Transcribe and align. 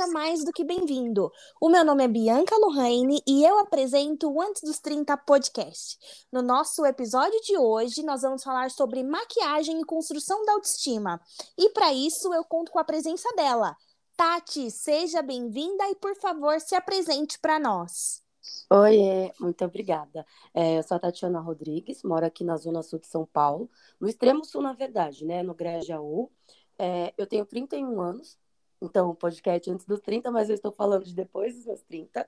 seja 0.00 0.06
mais 0.12 0.42
do 0.44 0.52
que 0.52 0.64
bem-vindo. 0.64 1.30
O 1.60 1.68
meu 1.68 1.84
nome 1.84 2.04
é 2.04 2.08
Bianca 2.08 2.56
Lohane 2.56 3.20
e 3.26 3.44
eu 3.44 3.58
apresento 3.58 4.30
o 4.30 4.40
Antes 4.40 4.62
dos 4.62 4.78
30 4.78 5.14
podcast. 5.18 5.98
No 6.32 6.40
nosso 6.40 6.86
episódio 6.86 7.38
de 7.42 7.58
hoje, 7.58 8.02
nós 8.02 8.22
vamos 8.22 8.42
falar 8.42 8.70
sobre 8.70 9.02
maquiagem 9.02 9.78
e 9.78 9.84
construção 9.84 10.42
da 10.46 10.52
autoestima. 10.52 11.20
E 11.58 11.68
para 11.70 11.92
isso, 11.92 12.32
eu 12.32 12.42
conto 12.44 12.72
com 12.72 12.78
a 12.78 12.84
presença 12.84 13.28
dela. 13.36 13.76
Tati, 14.16 14.70
seja 14.70 15.20
bem-vinda 15.20 15.86
e, 15.90 15.94
por 15.96 16.16
favor, 16.16 16.58
se 16.60 16.74
apresente 16.74 17.38
para 17.38 17.58
nós. 17.58 18.22
Oi, 18.70 19.30
muito 19.38 19.62
obrigada. 19.66 20.24
É, 20.54 20.78
eu 20.78 20.82
sou 20.82 20.96
a 20.96 21.00
Tatiana 21.00 21.40
Rodrigues, 21.40 22.02
moro 22.02 22.24
aqui 22.24 22.42
na 22.42 22.56
Zona 22.56 22.82
Sul 22.82 23.00
de 23.00 23.06
São 23.06 23.26
Paulo, 23.26 23.68
no 24.00 24.08
extremo 24.08 24.44
sul, 24.46 24.62
na 24.62 24.72
verdade, 24.72 25.26
né, 25.26 25.42
no 25.42 25.54
Grajaú. 25.54 26.30
É, 26.78 27.12
eu 27.18 27.26
tenho 27.26 27.44
31 27.44 28.00
anos, 28.00 28.38
então 28.80 29.10
o 29.10 29.14
podcast 29.14 29.70
antes 29.70 29.86
dos 29.86 30.00
30, 30.00 30.30
mas 30.30 30.48
eu 30.48 30.54
estou 30.54 30.72
falando 30.72 31.04
de 31.04 31.14
depois 31.14 31.54
dos 31.54 31.66
meus 31.66 31.82
30. 31.82 32.26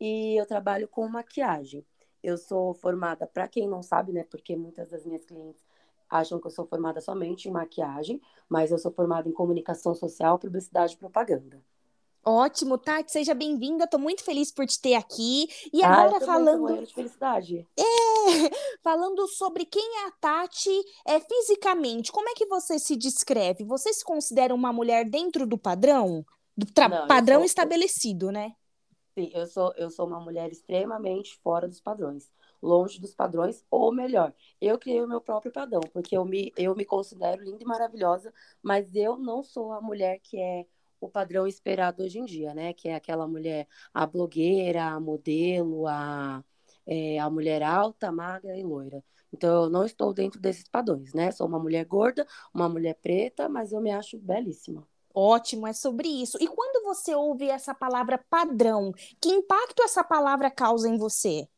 E 0.00 0.38
eu 0.38 0.46
trabalho 0.46 0.88
com 0.88 1.08
maquiagem. 1.08 1.84
Eu 2.22 2.36
sou 2.36 2.74
formada, 2.74 3.26
para 3.26 3.48
quem 3.48 3.68
não 3.68 3.82
sabe, 3.82 4.12
né, 4.12 4.24
porque 4.24 4.56
muitas 4.56 4.90
das 4.90 5.04
minhas 5.06 5.24
clientes 5.24 5.64
acham 6.08 6.40
que 6.40 6.46
eu 6.46 6.50
sou 6.50 6.66
formada 6.66 7.00
somente 7.00 7.48
em 7.48 7.52
maquiagem, 7.52 8.20
mas 8.48 8.70
eu 8.70 8.78
sou 8.78 8.92
formada 8.92 9.28
em 9.28 9.32
comunicação 9.32 9.94
social, 9.94 10.38
publicidade 10.38 10.94
e 10.94 10.98
propaganda. 10.98 11.62
Ótimo, 12.28 12.76
Tati, 12.76 13.12
seja 13.12 13.34
bem-vinda. 13.34 13.84
Estou 13.84 14.00
muito 14.00 14.24
feliz 14.24 14.50
por 14.50 14.66
te 14.66 14.80
ter 14.80 14.94
aqui. 14.94 15.46
E 15.72 15.84
ah, 15.84 15.92
agora 15.92 16.26
falando 16.26 16.84
de 16.84 16.92
felicidade. 16.92 17.68
É, 17.78 17.84
falando 18.82 19.28
sobre 19.28 19.64
quem 19.64 20.02
é 20.02 20.08
a 20.08 20.10
Tati 20.10 20.76
é 21.06 21.20
fisicamente. 21.20 22.10
Como 22.10 22.28
é 22.28 22.34
que 22.34 22.46
você 22.46 22.80
se 22.80 22.96
descreve? 22.96 23.62
Você 23.62 23.92
se 23.92 24.04
considera 24.04 24.52
uma 24.52 24.72
mulher 24.72 25.08
dentro 25.08 25.46
do 25.46 25.56
padrão, 25.56 26.26
do 26.56 26.66
Não, 26.76 27.06
padrão 27.06 27.38
sou... 27.38 27.46
estabelecido, 27.46 28.32
né? 28.32 28.56
Sim, 29.16 29.30
eu 29.32 29.46
sou 29.46 29.72
eu 29.76 29.88
sou 29.88 30.04
uma 30.08 30.18
mulher 30.18 30.50
extremamente 30.50 31.38
fora 31.44 31.68
dos 31.68 31.80
padrões, 31.80 32.28
longe 32.60 33.00
dos 33.00 33.14
padrões, 33.14 33.64
ou 33.70 33.92
melhor, 33.92 34.34
eu 34.60 34.76
criei 34.80 35.00
o 35.00 35.06
meu 35.08 35.20
próprio 35.20 35.52
padrão, 35.52 35.80
porque 35.92 36.16
eu 36.16 36.24
me 36.24 36.52
eu 36.56 36.74
me 36.74 36.84
considero 36.84 37.40
linda 37.42 37.62
e 37.62 37.66
maravilhosa, 37.66 38.34
mas 38.60 38.92
eu 38.96 39.16
não 39.16 39.44
sou 39.44 39.72
a 39.72 39.80
mulher 39.80 40.18
que 40.18 40.38
é 40.38 40.66
o 41.06 41.10
padrão 41.10 41.46
esperado 41.46 42.02
hoje 42.02 42.18
em 42.18 42.24
dia, 42.24 42.54
né? 42.54 42.72
Que 42.72 42.88
é 42.88 42.94
aquela 42.94 43.26
mulher, 43.26 43.66
a 43.92 44.06
blogueira, 44.06 44.84
a 44.84 45.00
modelo, 45.00 45.86
a, 45.86 46.44
é, 46.86 47.18
a 47.18 47.30
mulher 47.30 47.62
alta, 47.62 48.12
magra 48.12 48.56
e 48.56 48.62
loira. 48.62 49.02
Então, 49.32 49.64
eu 49.64 49.70
não 49.70 49.84
estou 49.84 50.12
dentro 50.14 50.40
desses 50.40 50.68
padrões, 50.68 51.12
né? 51.12 51.30
Sou 51.30 51.46
uma 51.46 51.58
mulher 51.58 51.84
gorda, 51.84 52.26
uma 52.54 52.68
mulher 52.68 52.94
preta, 52.94 53.48
mas 53.48 53.72
eu 53.72 53.80
me 53.80 53.90
acho 53.90 54.18
belíssima. 54.18 54.86
Ótimo, 55.14 55.66
é 55.66 55.72
sobre 55.72 56.08
isso. 56.08 56.36
E 56.40 56.46
quando 56.46 56.84
você 56.84 57.14
ouve 57.14 57.48
essa 57.48 57.74
palavra 57.74 58.22
padrão, 58.28 58.92
que 59.20 59.30
impacto 59.30 59.82
essa 59.82 60.04
palavra 60.04 60.50
causa 60.50 60.88
em 60.88 60.98
você? 60.98 61.48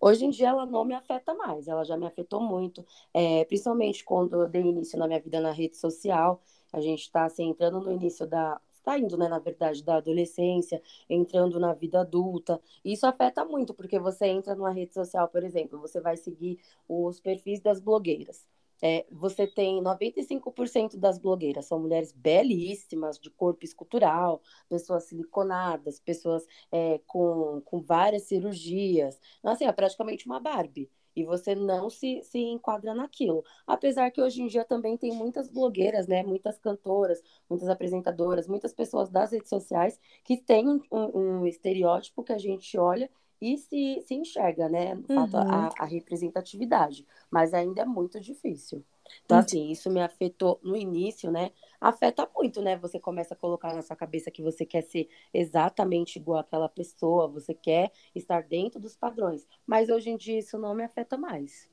Hoje 0.00 0.24
em 0.24 0.30
dia 0.30 0.48
ela 0.48 0.66
não 0.66 0.84
me 0.84 0.94
afeta 0.94 1.34
mais, 1.34 1.66
ela 1.66 1.82
já 1.82 1.96
me 1.96 2.06
afetou 2.06 2.40
muito, 2.40 2.84
é, 3.12 3.44
principalmente 3.46 4.04
quando 4.04 4.42
eu 4.42 4.48
dei 4.48 4.62
início 4.62 4.98
na 4.98 5.06
minha 5.06 5.20
vida 5.20 5.40
na 5.40 5.50
rede 5.50 5.76
social. 5.76 6.42
A 6.72 6.80
gente 6.80 7.02
está 7.02 7.24
assim, 7.24 7.48
entrando 7.48 7.80
no 7.80 7.90
início 7.90 8.26
da. 8.26 8.60
Está 8.84 8.98
indo, 8.98 9.16
né, 9.16 9.28
na 9.28 9.38
verdade, 9.38 9.82
da 9.82 9.96
adolescência, 9.96 10.82
entrando 11.08 11.58
na 11.58 11.72
vida 11.72 12.00
adulta. 12.00 12.60
Isso 12.84 13.06
afeta 13.06 13.42
muito, 13.42 13.72
porque 13.72 13.98
você 13.98 14.26
entra 14.26 14.54
numa 14.54 14.70
rede 14.70 14.92
social, 14.92 15.26
por 15.28 15.42
exemplo, 15.42 15.80
você 15.80 16.02
vai 16.02 16.18
seguir 16.18 16.58
os 16.86 17.18
perfis 17.18 17.60
das 17.60 17.80
blogueiras. 17.80 18.46
É, 18.82 19.06
você 19.10 19.46
tem 19.46 19.80
95% 19.80 20.98
das 20.98 21.16
blogueiras 21.18 21.64
são 21.64 21.78
mulheres 21.78 22.12
belíssimas, 22.12 23.18
de 23.18 23.30
corpo 23.30 23.64
escultural, 23.64 24.42
pessoas 24.68 25.04
siliconadas, 25.04 25.98
pessoas 25.98 26.46
é, 26.70 27.00
com, 27.06 27.62
com 27.64 27.80
várias 27.80 28.24
cirurgias. 28.24 29.18
Então, 29.38 29.52
assim, 29.52 29.64
é 29.64 29.72
praticamente 29.72 30.26
uma 30.26 30.38
Barbie 30.38 30.90
e 31.14 31.24
você 31.24 31.54
não 31.54 31.88
se, 31.88 32.22
se 32.22 32.38
enquadra 32.38 32.94
naquilo. 32.94 33.44
Apesar 33.66 34.10
que 34.10 34.20
hoje 34.20 34.42
em 34.42 34.46
dia 34.46 34.64
também 34.64 34.96
tem 34.96 35.12
muitas 35.12 35.48
blogueiras, 35.48 36.06
né, 36.06 36.22
muitas 36.22 36.58
cantoras, 36.58 37.22
muitas 37.48 37.68
apresentadoras, 37.68 38.46
muitas 38.46 38.72
pessoas 38.72 39.08
das 39.08 39.32
redes 39.32 39.48
sociais 39.48 40.00
que 40.24 40.36
têm 40.36 40.82
um, 40.90 41.18
um 41.18 41.46
estereótipo 41.46 42.22
que 42.22 42.32
a 42.32 42.38
gente 42.38 42.76
olha 42.78 43.10
e 43.40 43.58
se, 43.58 44.00
se 44.00 44.14
enxerga, 44.14 44.68
né, 44.68 44.94
no 44.94 45.06
fato, 45.06 45.36
uhum. 45.36 45.50
a, 45.50 45.70
a 45.78 45.84
representatividade. 45.84 47.06
Mas 47.30 47.52
ainda 47.52 47.82
é 47.82 47.84
muito 47.84 48.18
difícil. 48.20 48.82
Então, 49.24 49.38
assim, 49.38 49.70
isso 49.70 49.90
me 49.90 50.00
afetou 50.00 50.58
no 50.62 50.76
início, 50.76 51.30
né? 51.30 51.50
Afeta 51.80 52.28
muito, 52.34 52.62
né? 52.62 52.76
Você 52.78 52.98
começa 52.98 53.34
a 53.34 53.36
colocar 53.36 53.74
na 53.74 53.82
sua 53.82 53.96
cabeça 53.96 54.30
que 54.30 54.42
você 54.42 54.64
quer 54.64 54.82
ser 54.82 55.08
exatamente 55.32 56.16
igual 56.18 56.38
àquela 56.38 56.68
pessoa, 56.68 57.28
você 57.28 57.54
quer 57.54 57.92
estar 58.14 58.42
dentro 58.42 58.80
dos 58.80 58.96
padrões. 58.96 59.46
Mas 59.66 59.88
hoje 59.88 60.10
em 60.10 60.16
dia 60.16 60.38
isso 60.38 60.58
não 60.58 60.74
me 60.74 60.84
afeta 60.84 61.16
mais. 61.16 61.68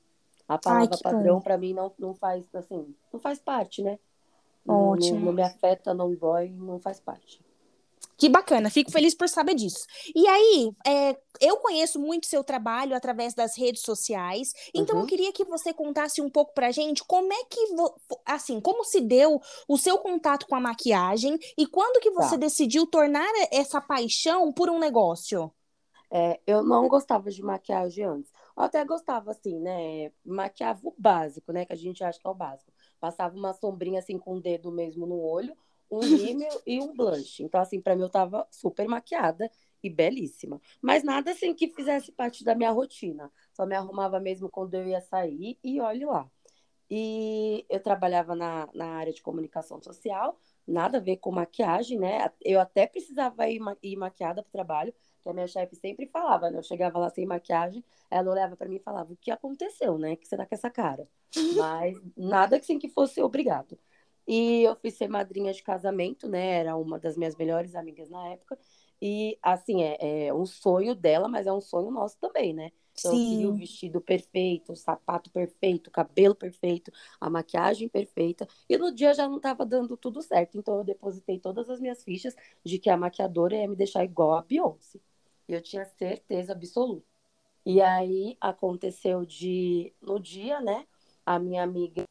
A 0.48 0.58
palavra 0.58 0.96
Ai, 0.96 1.14
padrão, 1.14 1.40
para 1.40 1.58
mim, 1.58 1.74
não, 1.74 1.94
não 1.98 2.14
faz, 2.14 2.54
assim, 2.54 2.94
não 3.14 3.20
faz 3.20 3.40
parte, 3.40 3.82
né? 3.82 3.98
Ótimo. 4.68 5.20
Não, 5.20 5.26
não 5.28 5.34
me 5.34 5.42
afeta, 5.42 5.94
não 5.94 6.14
dói, 6.14 6.50
não 6.50 6.80
faz 6.80 7.00
parte. 7.00 7.42
Que 8.22 8.30
bacana, 8.30 8.70
fico 8.70 8.92
feliz 8.92 9.16
por 9.16 9.28
saber 9.28 9.56
disso. 9.56 9.84
E 10.14 10.28
aí, 10.28 10.72
é, 10.86 11.18
eu 11.40 11.58
conheço 11.58 12.00
muito 12.00 12.28
seu 12.28 12.44
trabalho 12.44 12.96
através 12.96 13.34
das 13.34 13.58
redes 13.58 13.82
sociais, 13.82 14.54
então 14.76 14.98
uhum. 14.98 15.02
eu 15.02 15.08
queria 15.08 15.34
que 15.34 15.44
você 15.44 15.74
contasse 15.74 16.22
um 16.22 16.30
pouco 16.30 16.54
pra 16.54 16.70
gente 16.70 17.04
como 17.04 17.34
é 17.34 17.44
que, 17.46 17.60
assim, 18.24 18.62
como 18.62 18.84
se 18.84 19.02
deu 19.02 19.42
o 19.68 19.76
seu 19.76 19.98
contato 19.98 20.46
com 20.46 20.54
a 20.54 20.60
maquiagem 20.60 21.36
e 21.58 21.66
quando 21.66 22.00
que 22.00 22.12
você 22.12 22.36
tá. 22.36 22.38
decidiu 22.38 22.86
tornar 22.86 23.28
essa 23.52 23.82
paixão 23.82 24.54
por 24.54 24.70
um 24.70 24.78
negócio? 24.78 25.52
É, 26.12 26.40
eu 26.46 26.62
não 26.62 26.88
gostava 26.88 27.32
de 27.32 27.42
maquiagem 27.42 28.06
antes. 28.06 28.32
Eu 28.56 28.62
até 28.62 28.86
gostava, 28.86 29.32
assim, 29.32 29.60
né? 29.60 30.12
Maquiava 30.24 30.80
o 30.84 30.94
básico, 30.96 31.52
né? 31.52 31.66
Que 31.66 31.74
a 31.74 31.76
gente 31.76 32.04
acha 32.04 32.20
que 32.20 32.28
é 32.28 32.30
o 32.30 32.36
básico. 32.36 32.72
Passava 33.00 33.36
uma 33.36 33.54
sombrinha, 33.54 33.98
assim, 33.98 34.20
com 34.20 34.36
o 34.36 34.40
dedo 34.40 34.72
mesmo 34.72 35.08
no 35.08 35.20
olho 35.20 35.58
um 35.92 36.00
rímel 36.00 36.62
e 36.66 36.80
um 36.80 36.96
blush. 36.96 37.44
Então, 37.44 37.60
assim, 37.60 37.82
para 37.82 37.96
mim 37.96 38.04
eu 38.04 38.10
tava 38.10 38.48
super 38.50 38.88
maquiada 38.88 39.52
e 39.84 39.90
belíssima. 39.90 40.62
Mas 40.82 41.04
nada 41.04 41.32
assim 41.32 41.54
que 41.54 41.68
fizesse 41.68 42.12
parte 42.12 42.44
da 42.44 42.56
minha 42.56 42.72
rotina. 42.72 43.32
Só 43.52 43.66
me 43.66 43.76
arrumava 43.76 44.20
mesmo 44.20 44.50
quando 44.50 44.76
eu 44.76 44.88
ia 44.88 45.02
sair 45.02 45.60
e 45.64 45.82
olhe 45.82 46.06
lá. 46.06 46.30
E 46.90 47.66
eu 47.70 47.80
trabalhava 47.80 48.36
na, 48.36 48.68
na 48.74 48.86
área 48.86 49.14
de 49.14 49.22
comunicação 49.22 49.82
social, 49.82 50.38
nada 50.68 50.98
a 50.98 51.02
ver 51.02 51.18
com 51.18 51.32
maquiagem, 51.32 51.98
né? 51.98 52.30
Eu 52.42 52.60
até 52.60 52.86
precisava 52.86 53.48
ir, 53.50 53.60
ma 53.60 53.78
ir 53.82 53.96
maquiada 53.96 54.44
para 54.44 54.50
o 54.50 54.52
trabalho, 54.52 54.94
que 55.22 55.30
a 55.30 55.34
minha 55.34 55.48
chefe 55.48 55.76
sempre 55.78 56.06
falava, 56.08 56.50
né? 56.52 56.58
Eu 56.58 56.64
chegava 56.64 57.00
lá 57.00 57.10
sem 57.10 57.26
maquiagem, 57.26 57.84
ela 58.10 58.30
olhava 58.30 58.58
para 58.58 58.68
mim 58.68 58.76
e 58.76 58.80
falava: 58.80 59.14
O 59.14 59.18
que 59.18 59.32
aconteceu, 59.32 59.98
né? 59.98 60.18
Que 60.18 60.28
você 60.28 60.36
tá 60.36 60.46
com 60.46 60.54
essa 60.54 60.70
cara? 60.70 61.08
Mas 61.56 61.98
nada 62.18 62.58
assim 62.58 62.78
que 62.78 62.90
fosse 62.90 63.22
obrigado. 63.22 63.80
E 64.34 64.64
eu 64.64 64.78
fui 64.78 64.90
ser 64.90 65.10
madrinha 65.10 65.52
de 65.52 65.62
casamento, 65.62 66.26
né? 66.26 66.60
Era 66.60 66.78
uma 66.78 66.98
das 66.98 67.18
minhas 67.18 67.36
melhores 67.36 67.76
amigas 67.76 68.10
na 68.10 68.30
época. 68.30 68.58
E, 69.02 69.38
assim, 69.42 69.84
é, 69.84 70.28
é 70.28 70.34
um 70.34 70.46
sonho 70.46 70.96
dela, 70.96 71.28
mas 71.28 71.48
é 71.48 71.52
um 71.52 71.60
sonho 71.60 71.92
nosso 71.92 72.18
também, 72.18 72.54
né? 72.54 72.72
Então, 72.98 73.14
Sim. 73.14 73.46
o 73.48 73.54
vestido 73.54 74.00
perfeito, 74.00 74.72
o 74.72 74.76
sapato 74.76 75.30
perfeito, 75.32 75.88
o 75.88 75.92
cabelo 75.92 76.34
perfeito, 76.34 76.94
a 77.20 77.30
maquiagem 77.30 77.90
perfeita. 77.90 78.48
E 78.70 78.78
no 78.78 78.90
dia 78.96 79.14
já 79.14 79.28
não 79.28 79.36
estava 79.36 79.66
dando 79.66 79.98
tudo 79.98 80.22
certo. 80.22 80.58
Então, 80.58 80.78
eu 80.78 80.86
depositei 80.86 81.38
todas 81.38 81.70
as 81.70 81.82
minhas 81.82 82.02
fichas 82.02 82.34
de 82.64 82.80
que 82.80 82.90
a 82.90 82.96
maquiadora 82.96 83.58
ia 83.58 83.68
me 83.68 83.76
deixar 83.76 84.06
igual 84.06 84.36
a 84.36 84.42
Beyoncé. 84.44 85.02
E 85.46 85.54
eu 85.54 85.62
tinha 85.62 85.84
certeza 85.84 86.54
absoluta. 86.54 87.06
E 87.66 87.82
aí, 87.82 88.38
aconteceu 88.40 89.26
de... 89.26 89.94
No 90.02 90.18
dia, 90.22 90.62
né? 90.62 90.88
A 91.26 91.38
minha 91.38 91.64
amiga 91.64 92.06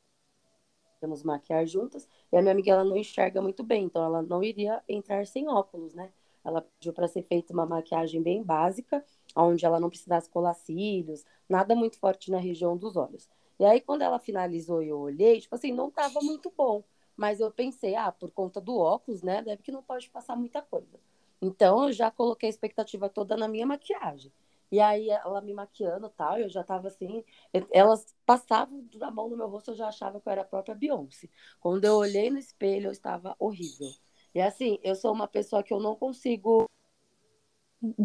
íamos 1.03 1.23
maquiar 1.23 1.67
juntas, 1.67 2.06
e 2.32 2.37
a 2.37 2.43
minha 2.43 2.53
amiga 2.53 2.73
ela 2.73 2.85
não 2.85 2.97
enxerga 2.97 3.41
muito 3.43 3.62
bem, 3.62 3.85
então 3.85 4.05
ela 4.05 4.23
não 4.23 4.43
iria 4.43 4.82
entrar 4.88 5.27
sem 5.27 5.49
óculos, 5.49 5.94
né? 5.94 6.11
Ela 6.44 6.62
pediu 6.62 6.93
para 6.93 7.09
ser 7.09 7.23
feita 7.23 7.53
uma 7.53 7.67
maquiagem 7.67 8.23
bem 8.23 8.43
básica, 8.43 9.05
onde 9.37 9.65
ela 9.65 9.79
não 9.79 9.91
precisasse 9.91 10.29
colar 10.31 10.55
cílios, 10.55 11.25
nada 11.49 11.75
muito 11.75 11.99
forte 11.99 12.31
na 12.31 12.38
região 12.38 12.77
dos 12.77 12.97
olhos. 12.97 13.29
E 13.59 13.65
aí, 13.65 13.81
quando 13.81 14.03
ela 14.03 14.19
finalizou 14.19 14.82
e 14.82 14.88
eu 14.88 14.99
olhei, 14.99 15.41
tipo 15.41 15.55
assim, 15.55 15.73
não 15.73 15.88
estava 15.88 16.21
muito 16.23 16.50
bom. 16.56 16.82
Mas 17.17 17.41
eu 17.41 17.50
pensei, 17.50 17.94
ah, 17.94 18.11
por 18.11 18.31
conta 18.31 18.61
do 18.61 18.79
óculos, 18.79 19.23
né? 19.23 19.43
Deve 19.43 19.62
que 19.62 19.71
não 19.71 19.82
pode 19.82 20.09
passar 20.09 20.35
muita 20.35 20.62
coisa. 20.62 20.99
Então, 21.43 21.85
eu 21.87 21.93
já 21.93 22.11
coloquei 22.11 22.49
a 22.49 22.50
expectativa 22.50 23.09
toda 23.11 23.37
na 23.37 23.47
minha 23.49 23.67
maquiagem. 23.67 24.32
E 24.70 24.78
aí 24.81 25.11
ela 25.11 25.40
me 25.40 25.52
maquiando 25.52 26.06
e 26.06 26.11
tal, 26.11 26.38
eu 26.38 26.49
já 26.49 26.62
tava 26.62 26.88
assim, 26.88 27.25
elas 27.72 28.14
passavam 28.25 28.87
a 29.00 29.11
mão 29.11 29.28
no 29.28 29.37
meu 29.37 29.49
rosto, 29.49 29.72
eu 29.72 29.75
já 29.76 29.88
achava 29.88 30.20
que 30.20 30.28
eu 30.28 30.32
era 30.32 30.43
a 30.43 30.44
própria 30.44 30.75
Beyoncé. 30.76 31.28
Quando 31.58 31.84
eu 31.84 31.96
olhei 31.96 32.31
no 32.31 32.38
espelho, 32.38 32.87
eu 32.87 32.93
estava 32.93 33.34
horrível. 33.38 33.88
E 34.34 34.40
assim, 34.40 34.78
eu 34.82 34.94
sou 34.94 35.12
uma 35.12 35.26
pessoa 35.26 35.62
que 35.62 35.72
eu 35.75 35.81
não 35.81 35.96
consigo 35.96 36.67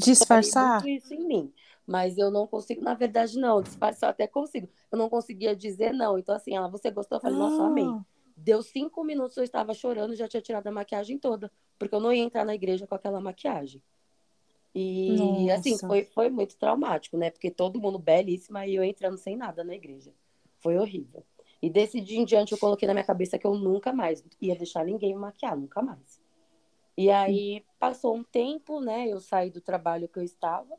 disfarçar 0.04 0.88
isso 0.88 1.14
em 1.14 1.26
mim, 1.28 1.54
mas 1.86 2.18
eu 2.18 2.32
não 2.32 2.48
consigo, 2.48 2.82
na 2.82 2.94
verdade 2.94 3.38
não, 3.40 3.62
disfarçar 3.62 4.08
eu 4.10 4.12
até 4.12 4.28
consigo. 4.28 4.70
Eu 4.92 4.98
não 4.98 5.10
conseguia 5.10 5.56
dizer 5.56 5.94
não. 5.94 6.18
Então 6.18 6.36
assim, 6.36 6.56
ela, 6.56 6.68
você 6.68 6.90
gostou? 6.92 7.18
Eu 7.18 7.22
falei, 7.22 7.38
nossa, 7.38 7.64
amei. 7.64 7.98
Deu 8.36 8.62
cinco 8.62 9.04
minutos, 9.04 9.38
eu 9.38 9.44
estava 9.44 9.74
chorando, 9.74 10.16
já 10.16 10.28
tinha 10.28 10.42
tirado 10.42 10.68
a 10.68 10.72
maquiagem 10.72 11.18
toda, 11.18 11.52
porque 11.80 11.96
eu 11.96 12.00
não 12.00 12.12
ia 12.12 12.24
entrar 12.24 12.44
na 12.46 12.54
igreja 12.56 12.86
com 12.88 12.96
aquela 12.96 13.22
maquiagem. 13.22 13.82
E 14.78 15.50
assim, 15.50 15.72
Nossa. 15.72 15.86
assim, 15.86 15.88
foi, 15.88 16.04
foi 16.04 16.30
muito 16.30 16.58
traumático, 16.58 17.16
né? 17.16 17.32
Porque 17.32 17.50
todo 17.50 17.80
mundo 17.80 17.98
belíssima 17.98 18.68
e 18.68 18.76
eu 18.76 18.84
entrando 18.84 19.18
sem 19.18 19.38
nada 19.38 19.64
na 19.64 19.74
igreja. 19.74 20.12
Foi 20.60 20.78
horrível. 20.78 21.24
E 21.62 21.70
desse 21.70 22.02
dia 22.02 22.20
em 22.20 22.26
diante 22.26 22.52
eu 22.52 22.58
coloquei 22.58 22.86
na 22.86 22.94
minha 22.94 23.06
cabeça 23.06 23.40
que 23.40 23.48
eu 23.48 23.56
nunca 23.56 23.94
mais 23.94 24.22
ia 24.42 24.54
deixar 24.54 24.84
ninguém 24.84 25.14
me 25.14 25.22
maquiar, 25.22 25.56
nunca 25.56 25.82
mais. 25.82 26.20
E 26.98 27.10
aí 27.10 27.64
passou 27.80 28.16
um 28.16 28.24
tempo, 28.24 28.82
né? 28.82 29.08
Eu 29.08 29.22
saí 29.22 29.50
do 29.50 29.62
trabalho 29.62 30.10
que 30.10 30.20
eu 30.20 30.24
estava 30.24 30.76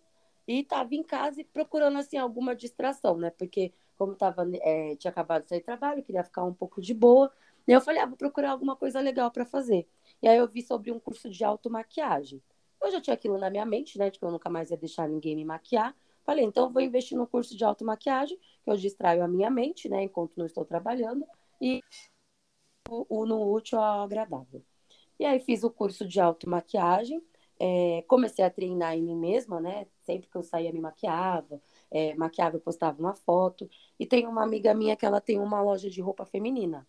e 0.46 0.60
estava 0.60 0.94
em 0.94 1.02
casa 1.02 1.40
e 1.40 1.44
procurando 1.44 1.98
assim 1.98 2.18
alguma 2.18 2.54
distração, 2.54 3.16
né? 3.16 3.30
Porque 3.30 3.72
como 3.96 4.14
tava, 4.14 4.46
é, 4.60 4.94
tinha 4.96 5.10
acabado 5.10 5.44
de 5.44 5.48
sair 5.48 5.60
do 5.60 5.64
trabalho, 5.64 6.02
queria 6.02 6.22
ficar 6.22 6.44
um 6.44 6.52
pouco 6.52 6.82
de 6.82 6.92
boa. 6.92 7.32
E 7.66 7.72
eu 7.72 7.80
falei, 7.80 8.02
ah, 8.02 8.06
vou 8.06 8.16
procurar 8.16 8.50
alguma 8.50 8.76
coisa 8.76 9.00
legal 9.00 9.30
para 9.30 9.46
fazer. 9.46 9.88
E 10.22 10.28
aí 10.28 10.36
eu 10.36 10.46
vi 10.46 10.60
sobre 10.60 10.92
um 10.92 11.00
curso 11.00 11.30
de 11.30 11.42
automaquiagem. 11.42 12.42
Eu 12.86 12.92
já 12.92 13.00
tinha 13.00 13.14
aquilo 13.14 13.38
na 13.38 13.50
minha 13.50 13.66
mente, 13.66 13.98
né? 13.98 14.10
Que 14.10 14.22
eu 14.24 14.30
nunca 14.30 14.48
mais 14.48 14.70
ia 14.70 14.76
deixar 14.76 15.08
ninguém 15.08 15.34
me 15.36 15.44
maquiar. 15.44 15.94
Falei, 16.24 16.44
então 16.44 16.72
vou 16.72 16.82
investir 16.82 17.16
no 17.16 17.26
curso 17.26 17.56
de 17.56 17.64
automaquiagem, 17.64 18.38
que 18.64 18.70
eu 18.70 18.76
distraio 18.76 19.22
a 19.22 19.28
minha 19.28 19.50
mente, 19.50 19.88
né? 19.88 20.02
Enquanto 20.04 20.36
não 20.36 20.46
estou 20.46 20.64
trabalhando. 20.64 21.24
E 21.60 21.82
o, 22.88 23.22
o 23.22 23.26
no 23.26 23.52
útil 23.52 23.80
ao 23.80 24.02
agradável. 24.04 24.62
E 25.18 25.24
aí 25.24 25.40
fiz 25.40 25.64
o 25.64 25.70
curso 25.70 26.06
de 26.06 26.20
automaquiagem. 26.20 27.22
É, 27.58 28.04
comecei 28.06 28.44
a 28.44 28.50
treinar 28.50 28.94
em 28.94 29.02
mim 29.02 29.16
mesma, 29.16 29.60
né? 29.60 29.86
Sempre 30.02 30.28
que 30.28 30.36
eu 30.36 30.42
saía, 30.42 30.72
me 30.72 30.80
maquiava. 30.80 31.60
É, 31.90 32.14
maquiava, 32.14 32.56
eu 32.56 32.60
postava 32.60 32.98
uma 33.00 33.14
foto. 33.14 33.68
E 33.98 34.06
tem 34.06 34.26
uma 34.26 34.42
amiga 34.44 34.74
minha 34.74 34.96
que 34.96 35.06
ela 35.06 35.20
tem 35.20 35.38
uma 35.40 35.62
loja 35.62 35.88
de 35.90 36.00
roupa 36.00 36.24
feminina. 36.26 36.86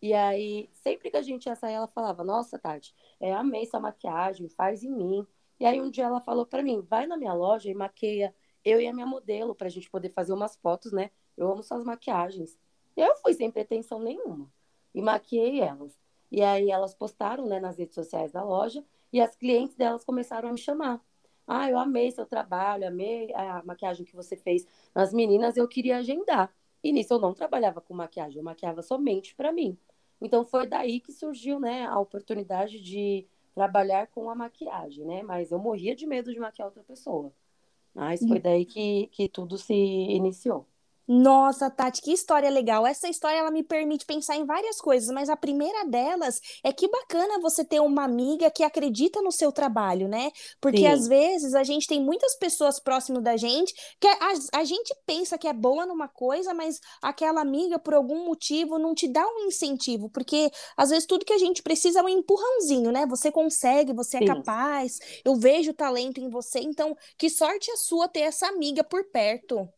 E 0.00 0.12
aí, 0.14 0.68
sempre 0.74 1.10
que 1.10 1.16
a 1.16 1.22
gente 1.22 1.46
ia 1.46 1.56
sair, 1.56 1.74
ela 1.74 1.88
falava: 1.88 2.24
Nossa, 2.24 2.58
Tati, 2.58 2.94
é, 3.20 3.32
amei 3.32 3.66
sua 3.66 3.80
maquiagem, 3.80 4.48
faz 4.48 4.82
em 4.84 4.90
mim. 4.90 5.26
E 5.60 5.64
aí, 5.66 5.80
um 5.80 5.90
dia 5.90 6.04
ela 6.04 6.20
falou 6.20 6.46
para 6.46 6.62
mim: 6.62 6.80
Vai 6.82 7.06
na 7.06 7.16
minha 7.16 7.32
loja 7.34 7.70
e 7.70 7.74
maqueia 7.74 8.34
eu 8.64 8.80
e 8.80 8.86
a 8.86 8.92
minha 8.92 9.06
modelo, 9.06 9.54
pra 9.54 9.68
gente 9.68 9.88
poder 9.90 10.10
fazer 10.10 10.32
umas 10.32 10.56
fotos, 10.56 10.92
né? 10.92 11.10
Eu 11.36 11.50
amo 11.50 11.62
suas 11.62 11.84
maquiagens. 11.84 12.58
E 12.96 13.00
eu 13.00 13.14
fui 13.16 13.32
sem 13.34 13.50
pretensão 13.50 14.00
nenhuma. 14.00 14.50
E 14.94 15.00
maquiei 15.02 15.60
elas. 15.60 15.98
E 16.30 16.42
aí, 16.42 16.70
elas 16.70 16.94
postaram, 16.94 17.46
né, 17.46 17.60
nas 17.60 17.78
redes 17.78 17.94
sociais 17.94 18.32
da 18.32 18.42
loja. 18.42 18.84
E 19.12 19.20
as 19.20 19.36
clientes 19.36 19.76
delas 19.76 20.04
começaram 20.04 20.48
a 20.48 20.52
me 20.52 20.58
chamar. 20.58 21.00
Ah, 21.46 21.70
eu 21.70 21.78
amei 21.78 22.10
seu 22.10 22.26
trabalho, 22.26 22.88
amei 22.88 23.32
a 23.34 23.62
maquiagem 23.64 24.04
que 24.04 24.16
você 24.16 24.36
fez 24.36 24.66
nas 24.94 25.12
meninas, 25.12 25.56
eu 25.56 25.68
queria 25.68 25.98
agendar. 25.98 26.52
E 26.82 26.92
nisso 26.92 27.14
eu 27.14 27.20
não 27.20 27.32
trabalhava 27.32 27.80
com 27.80 27.94
maquiagem, 27.94 28.38
eu 28.38 28.44
maquiava 28.44 28.82
somente 28.82 29.34
para 29.34 29.52
mim. 29.52 29.78
Então 30.20 30.44
foi 30.44 30.66
daí 30.66 30.98
que 31.00 31.12
surgiu, 31.12 31.60
né, 31.60 31.86
a 31.86 31.98
oportunidade 32.00 32.80
de 32.80 33.26
trabalhar 33.56 34.08
com 34.08 34.30
a 34.30 34.36
maquiagem, 34.36 35.06
né? 35.06 35.24
Mas 35.24 35.52
eu 35.52 35.58
morria 35.60 35.96
de 35.96 36.06
medo 36.06 36.32
de 36.34 36.40
maquiar 36.40 36.68
outra 36.68 36.84
pessoa. 36.84 37.34
Mas 37.94 38.24
foi 38.26 38.40
daí 38.40 38.66
que, 38.66 39.08
que 39.08 39.28
tudo 39.28 39.58
se 39.58 39.74
iniciou. 39.74 40.68
Nossa, 41.08 41.70
Tati, 41.70 42.02
que 42.02 42.12
história 42.12 42.50
legal. 42.50 42.84
Essa 42.84 43.08
história 43.08 43.38
ela 43.38 43.50
me 43.52 43.62
permite 43.62 44.04
pensar 44.04 44.34
em 44.36 44.44
várias 44.44 44.80
coisas, 44.80 45.08
mas 45.14 45.28
a 45.28 45.36
primeira 45.36 45.84
delas 45.84 46.40
é 46.64 46.72
que 46.72 46.88
bacana 46.88 47.38
você 47.40 47.64
ter 47.64 47.80
uma 47.80 48.02
amiga 48.02 48.50
que 48.50 48.64
acredita 48.64 49.22
no 49.22 49.30
seu 49.30 49.52
trabalho, 49.52 50.08
né? 50.08 50.32
Porque 50.60 50.84
Sim. 50.84 50.86
às 50.86 51.06
vezes 51.06 51.54
a 51.54 51.62
gente 51.62 51.86
tem 51.86 52.02
muitas 52.02 52.34
pessoas 52.34 52.80
próximas 52.80 53.22
da 53.22 53.36
gente 53.36 53.72
que 54.00 54.08
a, 54.08 54.32
a 54.54 54.64
gente 54.64 54.92
pensa 55.06 55.38
que 55.38 55.46
é 55.46 55.52
boa 55.52 55.86
numa 55.86 56.08
coisa, 56.08 56.52
mas 56.52 56.80
aquela 57.00 57.40
amiga, 57.40 57.78
por 57.78 57.94
algum 57.94 58.24
motivo, 58.26 58.76
não 58.76 58.92
te 58.92 59.06
dá 59.06 59.24
um 59.24 59.46
incentivo, 59.46 60.10
porque 60.10 60.50
às 60.76 60.90
vezes 60.90 61.06
tudo 61.06 61.24
que 61.24 61.32
a 61.32 61.38
gente 61.38 61.62
precisa 61.62 62.00
é 62.00 62.02
um 62.02 62.08
empurrãozinho, 62.08 62.90
né? 62.90 63.06
Você 63.06 63.30
consegue, 63.30 63.92
você 63.92 64.16
é 64.16 64.20
Sim. 64.20 64.26
capaz, 64.26 64.98
eu 65.24 65.36
vejo 65.36 65.72
talento 65.72 66.20
em 66.20 66.28
você, 66.28 66.58
então 66.58 66.96
que 67.16 67.30
sorte 67.30 67.70
a 67.70 67.76
sua 67.76 68.08
ter 68.08 68.20
essa 68.22 68.48
amiga 68.48 68.82
por 68.82 69.04
perto. 69.04 69.68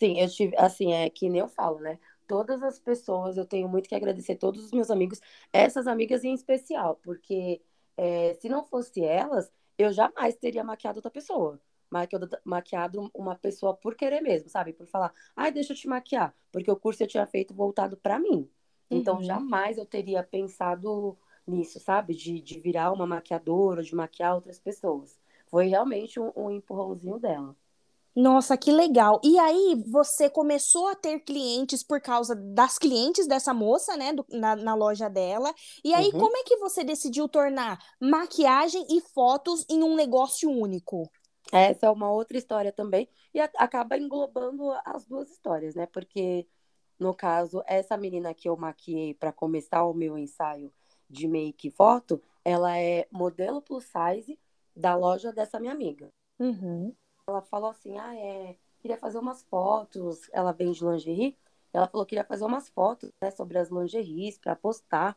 Sim, 0.00 0.20
eu 0.20 0.28
tive, 0.28 0.56
assim, 0.56 0.92
é 0.92 1.10
que 1.10 1.28
nem 1.28 1.40
eu 1.40 1.48
falo, 1.48 1.80
né? 1.80 1.98
Todas 2.26 2.62
as 2.62 2.78
pessoas, 2.78 3.36
eu 3.36 3.44
tenho 3.46 3.68
muito 3.68 3.88
que 3.88 3.94
agradecer 3.94 4.36
todos 4.36 4.64
os 4.64 4.72
meus 4.72 4.90
amigos, 4.90 5.20
essas 5.52 5.86
amigas 5.86 6.24
em 6.24 6.34
especial, 6.34 6.96
porque 7.02 7.60
é, 7.96 8.34
se 8.34 8.48
não 8.48 8.64
fosse 8.64 9.02
elas, 9.02 9.50
eu 9.76 9.92
jamais 9.92 10.36
teria 10.36 10.62
maquiado 10.62 10.98
outra 10.98 11.10
pessoa. 11.10 11.60
Maquiado, 11.90 12.28
maquiado 12.44 13.10
uma 13.14 13.34
pessoa 13.34 13.74
por 13.74 13.94
querer 13.94 14.20
mesmo, 14.20 14.48
sabe? 14.48 14.72
Por 14.72 14.86
falar, 14.86 15.12
ai, 15.34 15.50
deixa 15.50 15.72
eu 15.72 15.76
te 15.76 15.88
maquiar, 15.88 16.34
porque 16.52 16.70
o 16.70 16.76
curso 16.76 17.02
eu 17.02 17.06
tinha 17.08 17.26
feito 17.26 17.54
voltado 17.54 17.96
para 17.96 18.18
mim. 18.18 18.48
Então, 18.90 19.16
uhum. 19.16 19.22
jamais 19.22 19.78
eu 19.78 19.86
teria 19.86 20.22
pensado 20.22 21.18
nisso, 21.46 21.80
sabe? 21.80 22.14
De, 22.14 22.40
de 22.40 22.60
virar 22.60 22.92
uma 22.92 23.06
maquiadora, 23.06 23.82
de 23.82 23.94
maquiar 23.94 24.34
outras 24.34 24.58
pessoas. 24.58 25.18
Foi 25.46 25.66
realmente 25.66 26.20
um, 26.20 26.30
um 26.36 26.50
empurrãozinho 26.50 27.18
dela. 27.18 27.56
Nossa, 28.18 28.56
que 28.56 28.72
legal. 28.72 29.20
E 29.22 29.38
aí, 29.38 29.80
você 29.86 30.28
começou 30.28 30.88
a 30.88 30.96
ter 30.96 31.20
clientes 31.20 31.84
por 31.84 32.00
causa 32.00 32.34
das 32.34 32.76
clientes 32.76 33.28
dessa 33.28 33.54
moça, 33.54 33.96
né, 33.96 34.12
do, 34.12 34.26
na, 34.28 34.56
na, 34.56 34.74
loja 34.74 35.08
dela. 35.08 35.54
E 35.84 35.94
aí, 35.94 36.06
uhum. 36.06 36.18
como 36.18 36.36
é 36.36 36.42
que 36.42 36.56
você 36.56 36.82
decidiu 36.82 37.28
tornar 37.28 37.78
maquiagem 38.00 38.84
e 38.90 39.00
fotos 39.00 39.64
em 39.70 39.84
um 39.84 39.94
negócio 39.94 40.50
único? 40.50 41.08
Essa 41.52 41.86
é 41.86 41.90
uma 41.90 42.10
outra 42.10 42.36
história 42.36 42.72
também. 42.72 43.08
E 43.32 43.38
a, 43.38 43.48
acaba 43.56 43.96
englobando 43.96 44.68
as 44.84 45.06
duas 45.06 45.30
histórias, 45.30 45.76
né? 45.76 45.86
Porque, 45.86 46.44
no 46.98 47.14
caso, 47.14 47.62
essa 47.68 47.96
menina 47.96 48.34
que 48.34 48.48
eu 48.48 48.56
maquiei 48.56 49.14
para 49.14 49.32
começar 49.32 49.84
o 49.84 49.94
meu 49.94 50.18
ensaio 50.18 50.72
de 51.08 51.28
make 51.28 51.68
e 51.68 51.70
foto, 51.70 52.20
ela 52.44 52.76
é 52.76 53.06
modelo 53.12 53.62
plus 53.62 53.84
size 53.84 54.36
da 54.74 54.96
loja 54.96 55.32
dessa 55.32 55.60
minha 55.60 55.72
amiga. 55.72 56.12
Uhum 56.36 56.92
ela 57.28 57.42
falou 57.42 57.70
assim: 57.70 57.96
ah, 57.98 58.14
é, 58.16 58.56
queria 58.80 58.96
fazer 58.96 59.18
umas 59.18 59.42
fotos. 59.44 60.28
Ela 60.32 60.52
vende 60.52 60.84
lingerie. 60.84 61.36
Ela 61.72 61.86
falou 61.86 62.06
que 62.06 62.10
queria 62.10 62.24
fazer 62.24 62.44
umas 62.44 62.68
fotos 62.68 63.10
né, 63.22 63.30
sobre 63.30 63.58
as 63.58 63.68
lingeries 63.70 64.38
para 64.38 64.56
postar. 64.56 65.16